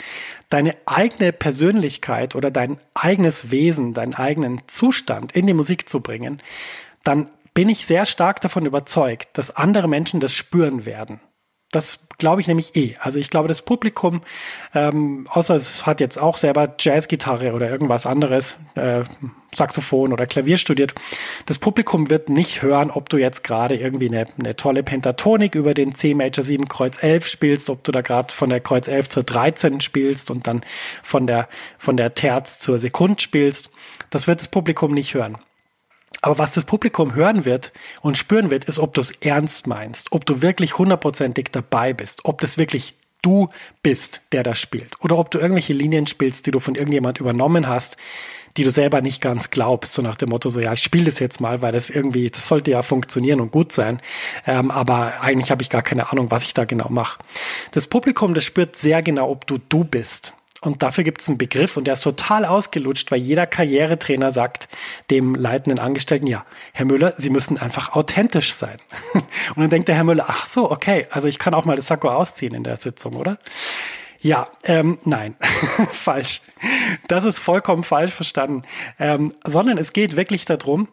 deine 0.51 0.77
eigene 0.87 1.33
Persönlichkeit 1.33 2.35
oder 2.35 2.51
dein 2.51 2.79
eigenes 2.95 3.51
Wesen, 3.51 3.95
deinen 3.95 4.15
eigenen 4.15 4.63
Zustand 4.67 5.33
in 5.33 5.47
die 5.47 5.55
Musik 5.55 5.89
zu 5.89 6.01
bringen, 6.01 6.43
dann 7.05 7.31
bin 7.55 7.69
ich 7.69 7.87
sehr 7.87 8.07
stark 8.07 8.41
davon 8.41 8.67
überzeugt, 8.67 9.37
dass 9.39 9.57
andere 9.57 9.89
Menschen 9.89 10.21
das 10.21 10.33
spüren 10.33 10.85
werden. 10.85 11.21
Das 11.71 12.01
glaube 12.17 12.41
ich 12.41 12.49
nämlich 12.49 12.75
eh. 12.77 12.97
Also 12.99 13.21
ich 13.21 13.29
glaube, 13.29 13.47
das 13.47 13.61
Publikum, 13.61 14.23
ähm, 14.75 15.27
außer 15.31 15.55
es 15.55 15.85
hat 15.85 16.01
jetzt 16.01 16.17
auch 16.19 16.39
selber 16.39 16.75
Jazzgitarre 16.79 17.53
oder 17.53 17.71
irgendwas 17.71 18.07
anderes, 18.07 18.59
äh, 18.75 19.05
Saxophon 19.55 20.13
oder 20.13 20.27
Klavier 20.27 20.57
studiert, 20.57 20.95
das 21.45 21.59
Publikum 21.59 22.09
wird 22.09 22.31
nicht 22.31 22.63
hören, 22.63 22.91
ob 22.91 23.11
du 23.11 23.19
jetzt 23.19 23.45
gerade 23.45 23.77
irgendwie 23.77 24.09
eine, 24.09 24.27
eine 24.39 24.57
tolle 24.57 24.83
Pentatonik 24.83 25.55
über 25.55 25.75
den 25.75 25.95
C 25.95 26.15
Major 26.15 26.43
7 26.43 26.69
Kreuz 26.69 27.03
11 27.03 27.29
spielst, 27.29 27.69
ob 27.69 27.85
du 27.85 27.93
da 27.93 28.01
gerade 28.01 28.35
von 28.35 28.49
der 28.49 28.61
Kreuz 28.61 28.89
11 28.89 29.11
zur 29.11 29.23
13 29.23 29.81
spielst 29.83 30.31
und 30.31 30.47
dann 30.47 30.63
von 31.03 31.27
der, 31.27 31.49
von 31.79 31.97
der 31.99 32.15
Terz 32.15 32.61
zur 32.61 32.79
Sekund 32.79 33.21
spielst. 33.21 33.71
Das 34.11 34.27
wird 34.27 34.41
das 34.41 34.49
Publikum 34.49 34.93
nicht 34.93 35.13
hören. 35.13 35.37
Aber 36.21 36.39
was 36.39 36.53
das 36.53 36.65
Publikum 36.65 37.15
hören 37.15 37.45
wird 37.45 37.73
und 38.01 38.19
spüren 38.19 38.51
wird, 38.51 38.65
ist, 38.65 38.79
ob 38.79 38.95
du 38.95 39.01
es 39.01 39.13
ernst 39.21 39.67
meinst, 39.67 40.13
ob 40.13 40.27
du 40.27 40.43
wirklich 40.43 40.79
hundertprozentig 40.79 41.49
dabei 41.53 41.93
bist, 41.93 42.25
ob 42.25 42.41
das 42.41 42.59
wirklich 42.59 42.95
du 43.23 43.49
bist, 43.83 44.21
der 44.33 44.43
das 44.43 44.59
spielt. 44.61 44.95
Oder 45.03 45.19
ob 45.19 45.31
du 45.31 45.39
irgendwelche 45.39 45.73
Linien 45.73 46.07
spielst, 46.07 46.47
die 46.47 46.51
du 46.51 46.61
von 46.61 46.75
irgendjemand 46.75 47.19
übernommen 47.19 47.67
hast, 47.67 47.97
die 48.57 48.65
du 48.65 48.71
selber 48.71 49.01
nicht 49.01 49.21
ganz 49.21 49.51
glaubst, 49.51 49.93
so 49.93 50.03
nach 50.03 50.17
dem 50.17 50.31
Motto, 50.31 50.49
so 50.49 50.61
ja, 50.61 50.73
ich 50.73 50.83
spiele 50.83 51.05
das 51.05 51.19
jetzt 51.21 51.41
mal, 51.41 51.63
weil 51.63 51.73
das 51.73 51.91
irgendwie, 51.91 52.29
das 52.29 52.49
sollte 52.49 52.71
ja 52.71 52.83
funktionieren 52.83 53.41
und 53.41 53.53
gut 53.53 53.73
sein. 53.73 54.01
Ähm, 54.47 54.71
aber 54.71 55.21
eigentlich 55.21 55.51
habe 55.51 55.63
ich 55.63 55.71
gar 55.71 55.83
keine 55.83 56.11
Ahnung, 56.11 56.31
was 56.31 56.45
ich 56.45 56.55
da 56.55 56.65
genau 56.65 56.89
mache. 56.89 57.21
Das 57.71 57.87
Publikum, 57.87 58.35
das 58.35 58.45
spürt 58.45 58.77
sehr 58.77 59.03
genau, 59.03 59.31
ob 59.31 59.47
du 59.47 59.59
du 59.59 59.85
bist. 59.85 60.35
Und 60.61 60.83
dafür 60.83 61.05
gibt 61.05 61.21
es 61.21 61.29
einen 61.29 61.39
Begriff 61.39 61.77
und 61.77 61.85
der 61.85 61.95
ist 61.95 62.03
total 62.03 62.45
ausgelutscht, 62.45 63.13
weil 63.13 63.21
jeder 63.21 63.47
Karrieretrainer 63.47 64.33
sagt 64.33 64.69
dem 65.09 65.37
leitenden 65.37 65.79
Angestellten, 65.79 66.27
ja, 66.27 66.45
Herr 66.73 66.85
Müller, 66.85 67.15
Sie 67.17 67.31
müssen 67.31 67.59
einfach 67.59 67.95
authentisch 67.95 68.53
sein. 68.55 68.79
Und 69.15 69.63
dann 69.63 69.71
denkt 69.71 69.89
der 69.89 69.95
Herr 69.95 70.05
Müller, 70.05 70.25
ach 70.27 70.47
so, 70.47 70.71
okay, 70.71 71.07
also 71.11 71.29
ich 71.29 71.39
kann 71.39 71.55
auch 71.55 71.65
mal 71.65 71.77
das 71.77 71.87
Sakko 71.87 72.09
ausziehen 72.09 72.55
in 72.55 72.65
der 72.65 72.77
Sitzung, 72.77 73.15
oder? 73.15 73.39
Ja, 74.21 74.49
ähm, 74.65 74.99
nein, 75.05 75.37
falsch. 75.93 76.43
Das 77.07 77.25
ist 77.25 77.39
vollkommen 77.39 77.85
falsch 77.85 78.13
verstanden. 78.13 78.63
Ähm, 78.99 79.33
sondern 79.45 79.79
es 79.79 79.93
geht 79.93 80.17
wirklich 80.17 80.45
darum, 80.45 80.89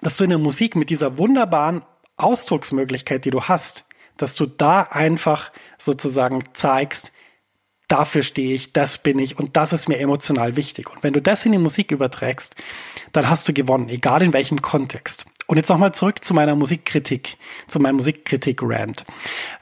dass 0.00 0.16
du 0.16 0.24
in 0.24 0.30
der 0.30 0.38
Musik 0.38 0.76
mit 0.76 0.90
dieser 0.90 1.18
wunderbaren 1.18 1.82
Ausdrucksmöglichkeit, 2.16 3.24
die 3.24 3.30
du 3.30 3.42
hast, 3.42 3.84
dass 4.16 4.36
du 4.36 4.46
da 4.46 4.82
einfach 4.82 5.50
sozusagen 5.76 6.44
zeigst, 6.52 7.12
dafür 7.88 8.22
stehe 8.22 8.54
ich, 8.54 8.72
das 8.72 8.98
bin 8.98 9.18
ich 9.18 9.38
und 9.38 9.56
das 9.56 9.72
ist 9.72 9.88
mir 9.88 9.98
emotional 9.98 10.56
wichtig. 10.56 10.90
Und 10.90 11.02
wenn 11.02 11.12
du 11.12 11.22
das 11.22 11.46
in 11.46 11.52
die 11.52 11.58
Musik 11.58 11.92
überträgst, 11.92 12.56
dann 13.12 13.28
hast 13.28 13.48
du 13.48 13.52
gewonnen, 13.52 13.88
egal 13.88 14.22
in 14.22 14.32
welchem 14.32 14.60
Kontext. 14.62 15.26
Und 15.46 15.56
jetzt 15.56 15.68
nochmal 15.68 15.94
zurück 15.94 16.24
zu 16.24 16.34
meiner 16.34 16.56
Musikkritik, 16.56 17.36
zu 17.68 17.78
meinem 17.78 17.96
Musikkritik-Rant. 17.96 19.04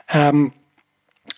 Ähm, 0.08 0.52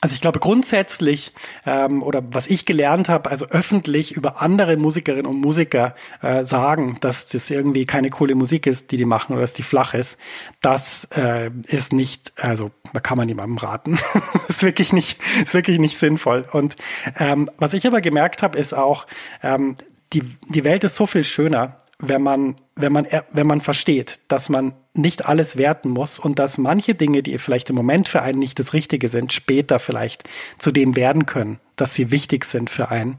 also 0.01 0.15
ich 0.15 0.21
glaube 0.21 0.41
grundsätzlich 0.41 1.33
ähm, 1.65 2.03
oder 2.03 2.23
was 2.31 2.47
ich 2.47 2.67
gelernt 2.67 3.09
habe, 3.09 3.31
also 3.31 3.47
öffentlich 3.47 4.13
über 4.13 4.43
andere 4.43 4.77
Musikerinnen 4.77 5.27
und 5.27 5.41
Musiker 5.41 5.95
äh, 6.23 6.45
sagen, 6.45 6.99
dass 7.01 7.29
das 7.29 7.49
irgendwie 7.51 7.87
keine 7.87 8.11
coole 8.11 8.35
Musik 8.35 8.67
ist, 8.67 8.93
die 8.93 8.99
die 8.99 9.05
machen 9.05 9.33
oder 9.33 9.41
dass 9.41 9.55
die 9.55 9.63
flach 9.63 9.95
ist, 9.95 10.19
das 10.61 11.07
äh, 11.17 11.51
ist 11.67 11.93
nicht, 11.93 12.33
also 12.37 12.71
da 12.93 13.01
kann 13.01 13.17
man 13.17 13.27
niemandem 13.27 13.59
raten. 13.59 13.99
ist 14.49 14.63
wirklich 14.63 14.93
nicht, 14.93 15.19
ist 15.45 15.55
wirklich 15.55 15.79
nicht 15.79 15.97
sinnvoll. 15.99 16.45
Und 16.53 16.77
ähm, 17.19 17.51
was 17.59 17.73
ich 17.73 17.87
aber 17.87 18.01
gemerkt 18.01 18.43
habe, 18.43 18.59
ist 18.59 18.75
auch, 18.75 19.07
ähm, 19.43 19.77
die 20.13 20.23
die 20.49 20.65
Welt 20.65 20.85
ist 20.85 20.97
so 20.97 21.07
viel 21.07 21.25
schöner, 21.25 21.79
wenn 21.99 22.23
man, 22.23 22.57
wenn 22.75 22.93
man, 22.93 23.07
wenn 23.33 23.47
man 23.47 23.61
versteht, 23.61 24.21
dass 24.29 24.49
man 24.49 24.75
nicht 24.93 25.27
alles 25.27 25.57
werten 25.57 25.91
muss 25.91 26.19
und 26.19 26.39
dass 26.39 26.59
manche 26.59 26.95
Dinge, 26.95 27.23
die 27.23 27.39
vielleicht 27.39 27.71
im 27.71 27.77
Moment 27.77 28.09
für 28.09 28.23
einen 28.23 28.39
nicht 28.39 28.59
das 28.59 28.73
Richtige 28.73 29.09
sind, 29.09 29.33
später 29.33 29.79
vielleicht 29.79 30.25
zu 30.59 30.73
dem 30.73 30.97
werden 30.97 31.27
können, 31.27 31.59
dass 31.77 31.95
sie 31.95 32.11
wichtig 32.11 32.45
sind 32.45 32.71
für 32.71 32.91
einen. 32.91 33.17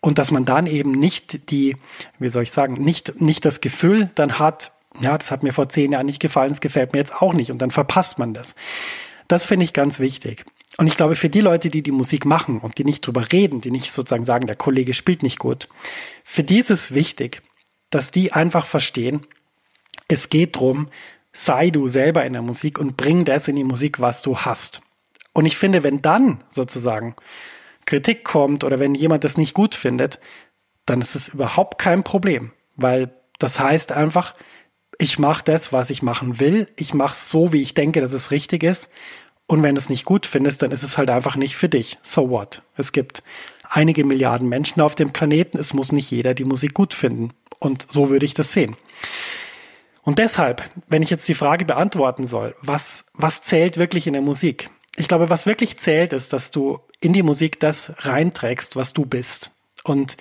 Und 0.00 0.18
dass 0.18 0.30
man 0.30 0.44
dann 0.44 0.66
eben 0.66 0.92
nicht 0.92 1.50
die, 1.50 1.76
wie 2.18 2.28
soll 2.28 2.42
ich 2.42 2.50
sagen, 2.50 2.74
nicht, 2.74 3.20
nicht 3.20 3.44
das 3.44 3.60
Gefühl 3.60 4.10
dann 4.14 4.38
hat, 4.38 4.72
ja, 5.00 5.16
das 5.16 5.30
hat 5.30 5.42
mir 5.42 5.52
vor 5.52 5.68
zehn 5.68 5.92
Jahren 5.92 6.06
nicht 6.06 6.20
gefallen, 6.20 6.50
das 6.50 6.60
gefällt 6.60 6.92
mir 6.92 6.98
jetzt 6.98 7.22
auch 7.22 7.32
nicht 7.32 7.50
und 7.50 7.58
dann 7.58 7.70
verpasst 7.70 8.18
man 8.18 8.34
das. 8.34 8.54
Das 9.28 9.44
finde 9.44 9.64
ich 9.64 9.72
ganz 9.72 10.00
wichtig. 10.00 10.44
Und 10.76 10.86
ich 10.86 10.96
glaube, 10.96 11.16
für 11.16 11.28
die 11.28 11.40
Leute, 11.40 11.70
die 11.70 11.82
die 11.82 11.92
Musik 11.92 12.24
machen 12.24 12.58
und 12.58 12.78
die 12.78 12.84
nicht 12.84 13.06
drüber 13.06 13.30
reden, 13.30 13.60
die 13.60 13.70
nicht 13.70 13.92
sozusagen 13.92 14.24
sagen, 14.24 14.46
der 14.46 14.56
Kollege 14.56 14.94
spielt 14.94 15.22
nicht 15.22 15.38
gut, 15.38 15.68
für 16.24 16.42
die 16.42 16.58
ist 16.58 16.70
es 16.70 16.94
wichtig, 16.94 17.42
dass 17.92 18.10
die 18.10 18.32
einfach 18.32 18.66
verstehen, 18.66 19.26
es 20.08 20.28
geht 20.28 20.56
drum, 20.56 20.88
sei 21.32 21.70
du 21.70 21.86
selber 21.86 22.24
in 22.24 22.32
der 22.32 22.42
Musik 22.42 22.78
und 22.78 22.96
bring 22.96 23.24
das 23.24 23.48
in 23.48 23.56
die 23.56 23.64
Musik, 23.64 24.00
was 24.00 24.22
du 24.22 24.38
hast. 24.38 24.82
Und 25.32 25.46
ich 25.46 25.56
finde, 25.56 25.82
wenn 25.82 26.02
dann 26.02 26.42
sozusagen 26.48 27.14
Kritik 27.86 28.24
kommt 28.24 28.64
oder 28.64 28.80
wenn 28.80 28.94
jemand 28.94 29.24
das 29.24 29.36
nicht 29.36 29.54
gut 29.54 29.74
findet, 29.74 30.18
dann 30.86 31.00
ist 31.00 31.14
es 31.14 31.28
überhaupt 31.28 31.78
kein 31.78 32.02
Problem, 32.02 32.52
weil 32.76 33.14
das 33.38 33.60
heißt 33.60 33.92
einfach, 33.92 34.34
ich 34.98 35.18
mache 35.18 35.44
das, 35.44 35.72
was 35.72 35.90
ich 35.90 36.02
machen 36.02 36.40
will, 36.40 36.68
ich 36.76 36.94
mache 36.94 37.16
so, 37.16 37.52
wie 37.52 37.62
ich 37.62 37.74
denke, 37.74 38.00
dass 38.00 38.12
es 38.12 38.30
richtig 38.30 38.62
ist. 38.62 38.90
Und 39.46 39.62
wenn 39.62 39.74
du 39.74 39.80
es 39.80 39.88
nicht 39.88 40.04
gut 40.04 40.26
findest, 40.26 40.62
dann 40.62 40.70
ist 40.70 40.82
es 40.82 40.96
halt 40.96 41.10
einfach 41.10 41.36
nicht 41.36 41.56
für 41.56 41.68
dich. 41.68 41.98
So 42.02 42.30
what? 42.30 42.62
Es 42.76 42.92
gibt 42.92 43.22
einige 43.68 44.04
Milliarden 44.04 44.48
Menschen 44.48 44.80
auf 44.80 44.94
dem 44.94 45.12
Planeten, 45.12 45.58
es 45.58 45.74
muss 45.74 45.92
nicht 45.92 46.10
jeder 46.10 46.34
die 46.34 46.44
Musik 46.44 46.74
gut 46.74 46.94
finden. 46.94 47.32
Und 47.62 47.86
so 47.92 48.10
würde 48.10 48.26
ich 48.26 48.34
das 48.34 48.52
sehen. 48.52 48.76
Und 50.02 50.18
deshalb, 50.18 50.68
wenn 50.88 51.00
ich 51.00 51.10
jetzt 51.10 51.28
die 51.28 51.34
Frage 51.34 51.64
beantworten 51.64 52.26
soll, 52.26 52.56
was, 52.60 53.06
was 53.14 53.40
zählt 53.40 53.76
wirklich 53.76 54.08
in 54.08 54.14
der 54.14 54.22
Musik? 54.22 54.68
Ich 54.96 55.06
glaube, 55.06 55.30
was 55.30 55.46
wirklich 55.46 55.78
zählt, 55.78 56.12
ist, 56.12 56.32
dass 56.32 56.50
du 56.50 56.80
in 57.00 57.12
die 57.12 57.22
Musik 57.22 57.60
das 57.60 57.92
reinträgst, 57.98 58.74
was 58.74 58.94
du 58.94 59.06
bist. 59.06 59.52
Und 59.84 60.16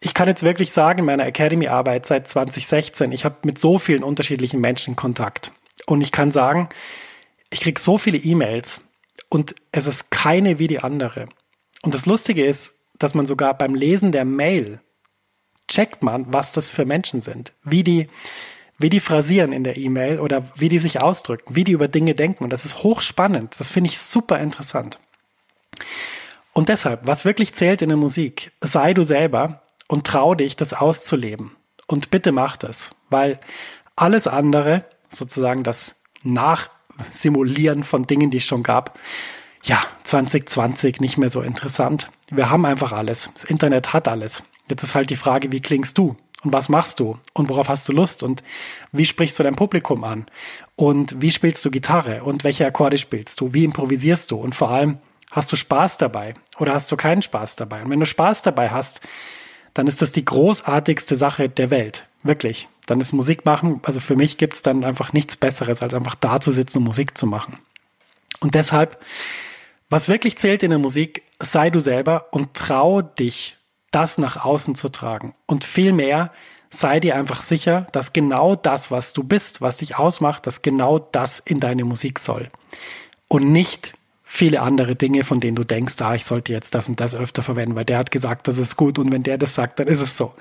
ich 0.00 0.14
kann 0.14 0.26
jetzt 0.26 0.42
wirklich 0.42 0.72
sagen, 0.72 0.98
in 0.98 1.04
meiner 1.04 1.26
Academy-Arbeit 1.26 2.06
seit 2.06 2.26
2016, 2.26 3.12
ich 3.12 3.24
habe 3.24 3.36
mit 3.44 3.60
so 3.60 3.78
vielen 3.78 4.02
unterschiedlichen 4.02 4.60
Menschen 4.60 4.96
Kontakt. 4.96 5.52
Und 5.86 6.00
ich 6.00 6.10
kann 6.10 6.32
sagen, 6.32 6.70
ich 7.50 7.60
kriege 7.60 7.80
so 7.80 7.98
viele 7.98 8.18
E-Mails 8.18 8.80
und 9.28 9.54
es 9.70 9.86
ist 9.86 10.10
keine 10.10 10.58
wie 10.58 10.66
die 10.66 10.80
andere. 10.80 11.28
Und 11.82 11.94
das 11.94 12.06
Lustige 12.06 12.44
ist, 12.44 12.74
dass 12.98 13.14
man 13.14 13.26
sogar 13.26 13.56
beim 13.56 13.76
Lesen 13.76 14.10
der 14.10 14.24
Mail 14.24 14.80
checkt 15.70 16.02
man, 16.02 16.26
was 16.30 16.52
das 16.52 16.68
für 16.68 16.84
Menschen 16.84 17.22
sind, 17.22 17.54
wie 17.64 17.82
die, 17.82 18.08
wie 18.78 18.90
die 18.90 19.00
phrasieren 19.00 19.52
in 19.52 19.64
der 19.64 19.78
E-Mail 19.78 20.20
oder 20.20 20.50
wie 20.56 20.68
die 20.68 20.78
sich 20.78 21.00
ausdrücken, 21.00 21.56
wie 21.56 21.64
die 21.64 21.72
über 21.72 21.88
Dinge 21.88 22.14
denken. 22.14 22.44
Und 22.44 22.50
das 22.50 22.66
ist 22.66 22.82
hochspannend. 22.82 23.58
Das 23.58 23.70
finde 23.70 23.88
ich 23.88 23.98
super 23.98 24.38
interessant. 24.38 24.98
Und 26.52 26.68
deshalb, 26.68 27.06
was 27.06 27.24
wirklich 27.24 27.54
zählt 27.54 27.80
in 27.80 27.88
der 27.88 27.96
Musik, 27.96 28.52
sei 28.60 28.92
du 28.92 29.02
selber 29.02 29.62
und 29.88 30.06
trau 30.06 30.34
dich, 30.34 30.56
das 30.56 30.74
auszuleben. 30.74 31.52
Und 31.86 32.10
bitte 32.10 32.32
mach 32.32 32.56
das, 32.56 32.90
weil 33.08 33.40
alles 33.96 34.26
andere, 34.26 34.84
sozusagen 35.08 35.64
das 35.64 35.96
Nachsimulieren 36.22 37.84
von 37.84 38.06
Dingen, 38.06 38.30
die 38.30 38.38
es 38.38 38.44
schon 38.44 38.62
gab, 38.62 38.98
ja, 39.62 39.82
2020 40.04 41.00
nicht 41.00 41.18
mehr 41.18 41.30
so 41.30 41.42
interessant. 41.42 42.10
Wir 42.30 42.50
haben 42.50 42.64
einfach 42.64 42.92
alles. 42.92 43.30
Das 43.34 43.44
Internet 43.44 43.92
hat 43.92 44.08
alles. 44.08 44.42
Jetzt 44.70 44.82
ist 44.82 44.94
halt 44.94 45.10
die 45.10 45.16
Frage, 45.16 45.52
wie 45.52 45.60
klingst 45.60 45.98
du? 45.98 46.16
Und 46.42 46.52
was 46.52 46.68
machst 46.68 47.00
du? 47.00 47.18
Und 47.34 47.48
worauf 47.48 47.68
hast 47.68 47.88
du 47.88 47.92
Lust? 47.92 48.22
Und 48.22 48.42
wie 48.92 49.04
sprichst 49.04 49.38
du 49.38 49.42
dein 49.42 49.56
Publikum 49.56 50.04
an? 50.04 50.26
Und 50.76 51.20
wie 51.20 51.30
spielst 51.30 51.64
du 51.64 51.70
Gitarre? 51.70 52.24
Und 52.24 52.44
welche 52.44 52.66
Akkorde 52.66 52.96
spielst 52.96 53.40
du? 53.40 53.52
Wie 53.52 53.64
improvisierst 53.64 54.30
du? 54.30 54.36
Und 54.36 54.54
vor 54.54 54.70
allem, 54.70 54.98
hast 55.30 55.52
du 55.52 55.56
Spaß 55.56 55.98
dabei? 55.98 56.34
Oder 56.58 56.72
hast 56.74 56.90
du 56.90 56.96
keinen 56.96 57.22
Spaß 57.22 57.56
dabei? 57.56 57.82
Und 57.82 57.90
wenn 57.90 58.00
du 58.00 58.06
Spaß 58.06 58.42
dabei 58.42 58.70
hast, 58.70 59.02
dann 59.74 59.86
ist 59.86 60.00
das 60.00 60.12
die 60.12 60.24
großartigste 60.24 61.14
Sache 61.14 61.48
der 61.48 61.70
Welt. 61.70 62.06
Wirklich. 62.22 62.68
Dann 62.86 63.00
ist 63.00 63.12
Musik 63.12 63.44
machen, 63.44 63.80
also 63.84 64.00
für 64.00 64.16
mich 64.16 64.36
gibt 64.36 64.54
es 64.54 64.62
dann 64.62 64.82
einfach 64.82 65.12
nichts 65.12 65.36
Besseres, 65.36 65.82
als 65.82 65.94
einfach 65.94 66.16
da 66.16 66.40
zu 66.40 66.52
sitzen 66.52 66.78
und 66.78 66.84
Musik 66.84 67.16
zu 67.16 67.26
machen. 67.26 67.58
Und 68.40 68.54
deshalb, 68.54 68.98
was 69.90 70.08
wirklich 70.08 70.38
zählt 70.38 70.62
in 70.62 70.70
der 70.70 70.78
Musik, 70.78 71.22
sei 71.38 71.70
du 71.70 71.78
selber 71.78 72.28
und 72.32 72.54
trau 72.54 73.02
dich 73.02 73.56
das 73.90 74.18
nach 74.18 74.44
außen 74.44 74.74
zu 74.74 74.88
tragen. 74.88 75.34
Und 75.46 75.64
vielmehr 75.64 76.30
sei 76.70 77.00
dir 77.00 77.16
einfach 77.16 77.42
sicher, 77.42 77.86
dass 77.92 78.12
genau 78.12 78.54
das, 78.54 78.90
was 78.90 79.12
du 79.12 79.24
bist, 79.24 79.60
was 79.60 79.78
dich 79.78 79.96
ausmacht, 79.98 80.46
dass 80.46 80.62
genau 80.62 80.98
das 80.98 81.40
in 81.40 81.60
deine 81.60 81.84
Musik 81.84 82.18
soll. 82.18 82.48
Und 83.28 83.50
nicht 83.50 83.94
viele 84.22 84.60
andere 84.60 84.94
Dinge, 84.94 85.24
von 85.24 85.40
denen 85.40 85.56
du 85.56 85.64
denkst, 85.64 86.00
ah, 86.00 86.14
ich 86.14 86.24
sollte 86.24 86.52
jetzt 86.52 86.74
das 86.76 86.88
und 86.88 87.00
das 87.00 87.16
öfter 87.16 87.42
verwenden, 87.42 87.74
weil 87.74 87.84
der 87.84 87.98
hat 87.98 88.12
gesagt, 88.12 88.46
das 88.46 88.58
ist 88.58 88.76
gut 88.76 88.98
und 89.00 89.10
wenn 89.10 89.24
der 89.24 89.38
das 89.38 89.56
sagt, 89.56 89.80
dann 89.80 89.88
ist 89.88 90.00
es 90.00 90.16
so. 90.16 90.34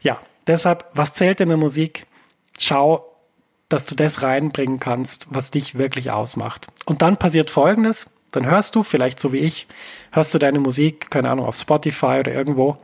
Ja, 0.00 0.20
deshalb, 0.46 0.84
was 0.94 1.14
zählt 1.14 1.40
in 1.40 1.48
der 1.48 1.58
Musik? 1.58 2.06
Schau, 2.58 3.04
dass 3.68 3.86
du 3.86 3.96
das 3.96 4.22
reinbringen 4.22 4.78
kannst, 4.78 5.26
was 5.30 5.50
dich 5.50 5.76
wirklich 5.76 6.12
ausmacht. 6.12 6.68
Und 6.84 7.02
dann 7.02 7.16
passiert 7.16 7.50
Folgendes, 7.50 8.06
dann 8.36 8.46
hörst 8.46 8.74
du, 8.74 8.82
vielleicht 8.82 9.20
so 9.20 9.32
wie 9.32 9.38
ich, 9.38 9.66
hörst 10.12 10.34
du 10.34 10.38
deine 10.38 10.60
Musik, 10.60 11.10
keine 11.10 11.30
Ahnung, 11.30 11.46
auf 11.46 11.56
Spotify 11.56 12.18
oder 12.20 12.32
irgendwo 12.32 12.78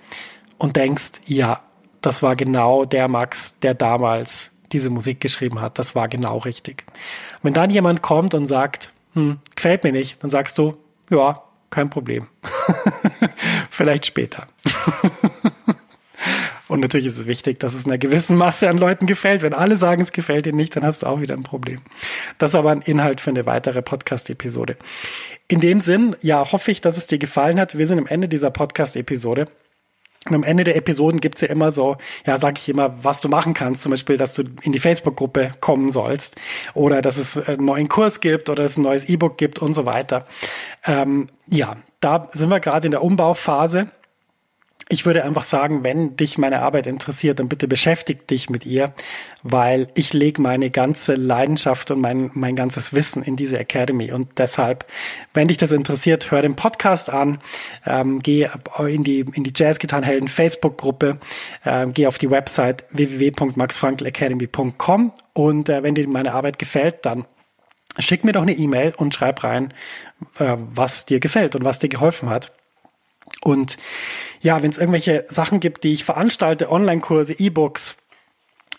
und 0.59 0.77
denkst, 0.77 1.21
ja, 1.27 1.61
das 2.01 2.23
war 2.23 2.37
genau 2.37 2.85
der 2.85 3.09
Max, 3.09 3.59
der 3.61 3.75
damals 3.75 4.53
diese 4.73 4.91
Musik 4.91 5.21
geschrieben 5.21 5.61
hat. 5.61 5.79
Das 5.79 5.95
war 5.95 6.09
genau 6.09 6.39
richtig. 6.39 6.85
Wenn 7.43 7.55
dann 7.55 7.71
jemand 7.71 8.03
kommt 8.03 8.35
und 8.35 8.47
sagt, 8.47 8.93
hm, 9.15 9.39
gefällt 9.55 9.85
mir 9.85 9.93
nicht, 9.93 10.23
dann 10.23 10.31
sagst 10.31 10.59
du, 10.59 10.77
ja, 11.11 11.43
kein 11.71 11.91
Problem. 11.91 12.27
Vielleicht 13.71 14.07
später. 14.07 14.47
Und 16.71 16.79
natürlich 16.79 17.07
ist 17.07 17.19
es 17.19 17.27
wichtig, 17.27 17.59
dass 17.59 17.75
es 17.75 17.87
einer 17.87 17.99
gewissen 17.99 18.37
Masse 18.37 18.71
an 18.71 18.79
Leuten 18.79 19.07
gefällt. 19.07 19.43
Wenn 19.43 19.55
alle 19.55 19.77
sagen, 19.77 20.03
es 20.03 20.13
gefällt 20.13 20.47
ihnen 20.47 20.57
nicht, 20.57 20.77
dann 20.77 20.85
hast 20.85 21.03
du 21.03 21.07
auch 21.07 21.21
wieder 21.21 21.35
ein 21.35 21.43
Problem. 21.43 21.81
Das 22.39 22.53
ist 22.53 22.55
aber 22.55 22.71
ein 22.71 22.81
Inhalt 22.81 23.21
für 23.21 23.31
eine 23.31 23.45
weitere 23.45 23.83
Podcast-Episode. 23.83 24.77
In 25.49 25.59
dem 25.59 25.81
Sinn, 25.81 26.15
ja, 26.23 26.53
hoffe 26.53 26.71
ich, 26.71 26.81
dass 26.81 26.97
es 26.97 27.09
dir 27.09 27.19
gefallen 27.19 27.59
hat. 27.59 27.77
Wir 27.77 27.89
sind 27.89 27.99
am 27.99 28.07
Ende 28.07 28.29
dieser 28.29 28.53
Podcast-Episode. 28.53 29.47
Und 30.29 30.35
am 30.37 30.45
Ende 30.45 30.63
der 30.63 30.77
Episoden 30.77 31.19
gibt's 31.19 31.41
ja 31.41 31.49
immer 31.49 31.73
so, 31.73 31.97
ja, 32.25 32.39
sag 32.39 32.57
ich 32.57 32.69
immer, 32.69 33.03
was 33.03 33.21
du 33.21 33.29
machen 33.29 33.53
kannst. 33.53 33.83
Zum 33.83 33.91
Beispiel, 33.91 34.17
dass 34.17 34.35
du 34.35 34.45
in 34.63 34.71
die 34.71 34.79
Facebook-Gruppe 34.79 35.55
kommen 35.61 35.91
sollst 35.91 36.37
oder 36.75 37.03
dass 37.03 37.17
es 37.17 37.37
einen 37.49 37.65
neuen 37.65 37.89
Kurs 37.89 38.21
gibt 38.21 38.49
oder 38.49 38.63
dass 38.63 38.73
es 38.73 38.79
ein 38.79 38.83
neues 38.83 39.09
E-Book 39.09 39.39
gibt 39.39 39.59
und 39.59 39.75
so 39.75 39.87
weiter. 39.87 40.25
Ähm, 40.87 41.27
ja, 41.49 41.79
da 41.99 42.29
sind 42.31 42.49
wir 42.49 42.61
gerade 42.61 42.87
in 42.87 42.93
der 42.93 43.03
Umbauphase 43.03 43.91
ich 44.91 45.07
würde 45.07 45.25
einfach 45.25 45.45
sagen, 45.45 45.83
wenn 45.85 46.17
dich 46.17 46.37
meine 46.37 46.61
Arbeit 46.63 46.89
interessiert, 46.89 47.39
dann 47.39 47.49
bitte 47.49 47.69
beschäftig 47.69 48.27
dich 48.27 48.51
mit 48.51 48.67
ihr, 48.67 48.93
weil 49.45 49.87
ich 49.95 50.13
lege 50.13 50.43
meine 50.43 50.71
ganze 50.71 51.15
Leidenschaft 51.15 51.93
und 51.93 52.01
mein, 52.01 52.33
mein 52.35 52.57
ganzes 52.57 52.93
Wissen 52.93 53.23
in 53.23 53.37
diese 53.37 53.57
Academy. 53.59 54.11
Und 54.11 54.39
deshalb, 54.39 54.85
wenn 55.33 55.47
dich 55.49 55.59
das 55.59 55.71
interessiert, 55.71 56.33
hör 56.33 56.43
den 56.43 56.57
Podcast 56.57 57.09
an, 57.09 57.39
ähm, 57.87 58.19
geh 58.19 58.49
in 58.87 59.05
die, 59.05 59.21
in 59.21 59.45
die 59.45 59.53
Jazzgitarrenhelden 59.55 60.27
Facebook-Gruppe, 60.27 61.21
äh, 61.65 61.87
geh 61.87 62.09
auf 62.09 62.19
die 62.19 62.31
Website 62.31 62.85
www.maxfrankelacademy.com 62.91 65.13
und 65.35 65.69
äh, 65.69 65.85
wenn 65.85 65.95
dir 65.95 66.09
meine 66.09 66.35
Arbeit 66.35 66.59
gefällt, 66.59 67.07
dann 67.07 67.27
schick 67.99 68.25
mir 68.25 68.33
doch 68.33 68.43
eine 68.43 68.55
E-Mail 68.55 68.93
und 68.97 69.15
schreib 69.15 69.45
rein, 69.45 69.73
äh, 70.39 70.57
was 70.59 71.07
dir 71.07 71.21
gefällt 71.21 71.55
und 71.55 71.63
was 71.65 71.79
dir 71.79 71.89
geholfen 71.89 72.29
hat. 72.29 72.53
Und 73.43 73.77
ja, 74.41 74.63
wenn 74.63 74.71
es 74.71 74.79
irgendwelche 74.79 75.25
Sachen 75.29 75.61
gibt, 75.61 75.85
die 75.85 75.93
ich 75.93 76.05
veranstalte, 76.05 76.71
Online-Kurse, 76.71 77.35
E-Books, 77.39 77.97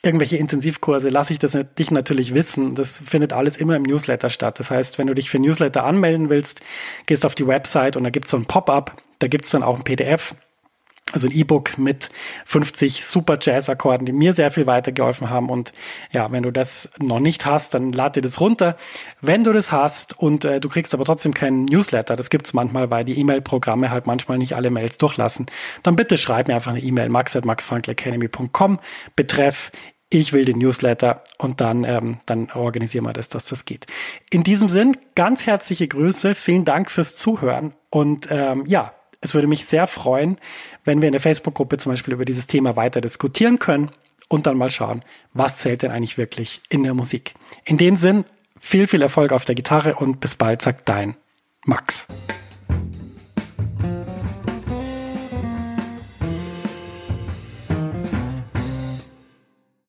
irgendwelche 0.03 0.37
Intensivkurse, 0.37 1.09
lasse 1.09 1.33
ich 1.33 1.39
das 1.39 1.57
dich 1.77 1.91
natürlich 1.91 2.33
wissen. 2.33 2.75
Das 2.75 3.01
findet 3.05 3.33
alles 3.33 3.57
immer 3.57 3.75
im 3.75 3.83
Newsletter 3.83 4.29
statt. 4.29 4.59
Das 4.59 4.71
heißt, 4.71 4.97
wenn 4.97 5.07
du 5.07 5.13
dich 5.13 5.29
für 5.29 5.39
Newsletter 5.39 5.83
anmelden 5.83 6.29
willst, 6.29 6.61
gehst 7.05 7.25
auf 7.25 7.35
die 7.35 7.47
Website 7.47 7.97
und 7.97 8.03
da 8.03 8.09
gibt 8.09 8.25
es 8.25 8.31
so 8.31 8.37
ein 8.37 8.45
Pop-up, 8.45 9.01
da 9.19 9.27
gibt 9.27 9.45
es 9.45 9.51
dann 9.51 9.63
auch 9.63 9.77
ein 9.77 9.83
PDF 9.83 10.35
also 11.11 11.27
ein 11.27 11.33
E-Book 11.33 11.77
mit 11.77 12.09
50 12.45 13.05
super 13.05 13.37
Jazz-Akkorden, 13.41 14.05
die 14.05 14.11
mir 14.11 14.33
sehr 14.33 14.51
viel 14.51 14.67
weitergeholfen 14.67 15.29
haben. 15.29 15.49
Und 15.49 15.73
ja, 16.13 16.31
wenn 16.31 16.43
du 16.43 16.51
das 16.51 16.89
noch 16.99 17.19
nicht 17.19 17.45
hast, 17.45 17.73
dann 17.73 17.91
lad 17.91 18.15
dir 18.15 18.21
das 18.21 18.39
runter. 18.39 18.77
Wenn 19.21 19.43
du 19.43 19.53
das 19.53 19.71
hast 19.71 20.17
und 20.17 20.45
äh, 20.45 20.59
du 20.59 20.69
kriegst 20.69 20.93
aber 20.93 21.05
trotzdem 21.05 21.33
keinen 21.33 21.65
Newsletter, 21.65 22.15
das 22.15 22.29
gibt's 22.29 22.53
manchmal, 22.53 22.89
weil 22.89 23.05
die 23.05 23.19
E-Mail-Programme 23.19 23.91
halt 23.91 24.07
manchmal 24.07 24.37
nicht 24.37 24.55
alle 24.55 24.69
Mails 24.69 24.97
durchlassen, 24.97 25.45
dann 25.83 25.95
bitte 25.95 26.17
schreib 26.17 26.47
mir 26.47 26.55
einfach 26.55 26.71
eine 26.71 26.81
E-Mail, 26.81 27.09
max.maxfrankelacademy.com, 27.09 28.79
betreff 29.15 29.71
ich 30.13 30.33
will 30.33 30.43
den 30.43 30.57
Newsletter 30.57 31.23
und 31.37 31.61
dann, 31.61 31.85
ähm, 31.85 32.17
dann 32.25 32.51
organisieren 32.51 33.05
wir 33.05 33.13
das, 33.13 33.29
dass 33.29 33.45
das 33.45 33.63
geht. 33.63 33.87
In 34.29 34.43
diesem 34.43 34.67
Sinn, 34.67 34.97
ganz 35.15 35.45
herzliche 35.45 35.87
Grüße, 35.87 36.35
vielen 36.35 36.65
Dank 36.65 36.91
fürs 36.91 37.15
Zuhören 37.15 37.73
und 37.89 38.27
ähm, 38.29 38.65
ja, 38.67 38.93
es 39.21 39.33
würde 39.33 39.47
mich 39.47 39.65
sehr 39.65 39.87
freuen, 39.87 40.37
wenn 40.83 41.01
wir 41.01 41.07
in 41.07 41.13
der 41.13 41.21
Facebook-Gruppe 41.21 41.77
zum 41.77 41.91
Beispiel 41.91 42.13
über 42.13 42.25
dieses 42.25 42.47
Thema 42.47 42.75
weiter 42.75 43.01
diskutieren 43.01 43.59
können 43.59 43.91
und 44.27 44.47
dann 44.47 44.57
mal 44.57 44.71
schauen, 44.71 45.03
was 45.33 45.59
zählt 45.59 45.83
denn 45.83 45.91
eigentlich 45.91 46.17
wirklich 46.17 46.61
in 46.69 46.83
der 46.83 46.93
Musik. 46.93 47.35
In 47.63 47.77
dem 47.77 47.95
Sinn, 47.95 48.25
viel, 48.59 48.87
viel 48.87 49.01
Erfolg 49.01 49.31
auf 49.31 49.45
der 49.45 49.55
Gitarre 49.55 49.95
und 49.95 50.19
bis 50.19 50.35
bald, 50.35 50.61
sagt 50.61 50.89
dein 50.89 51.15
Max. 51.65 52.07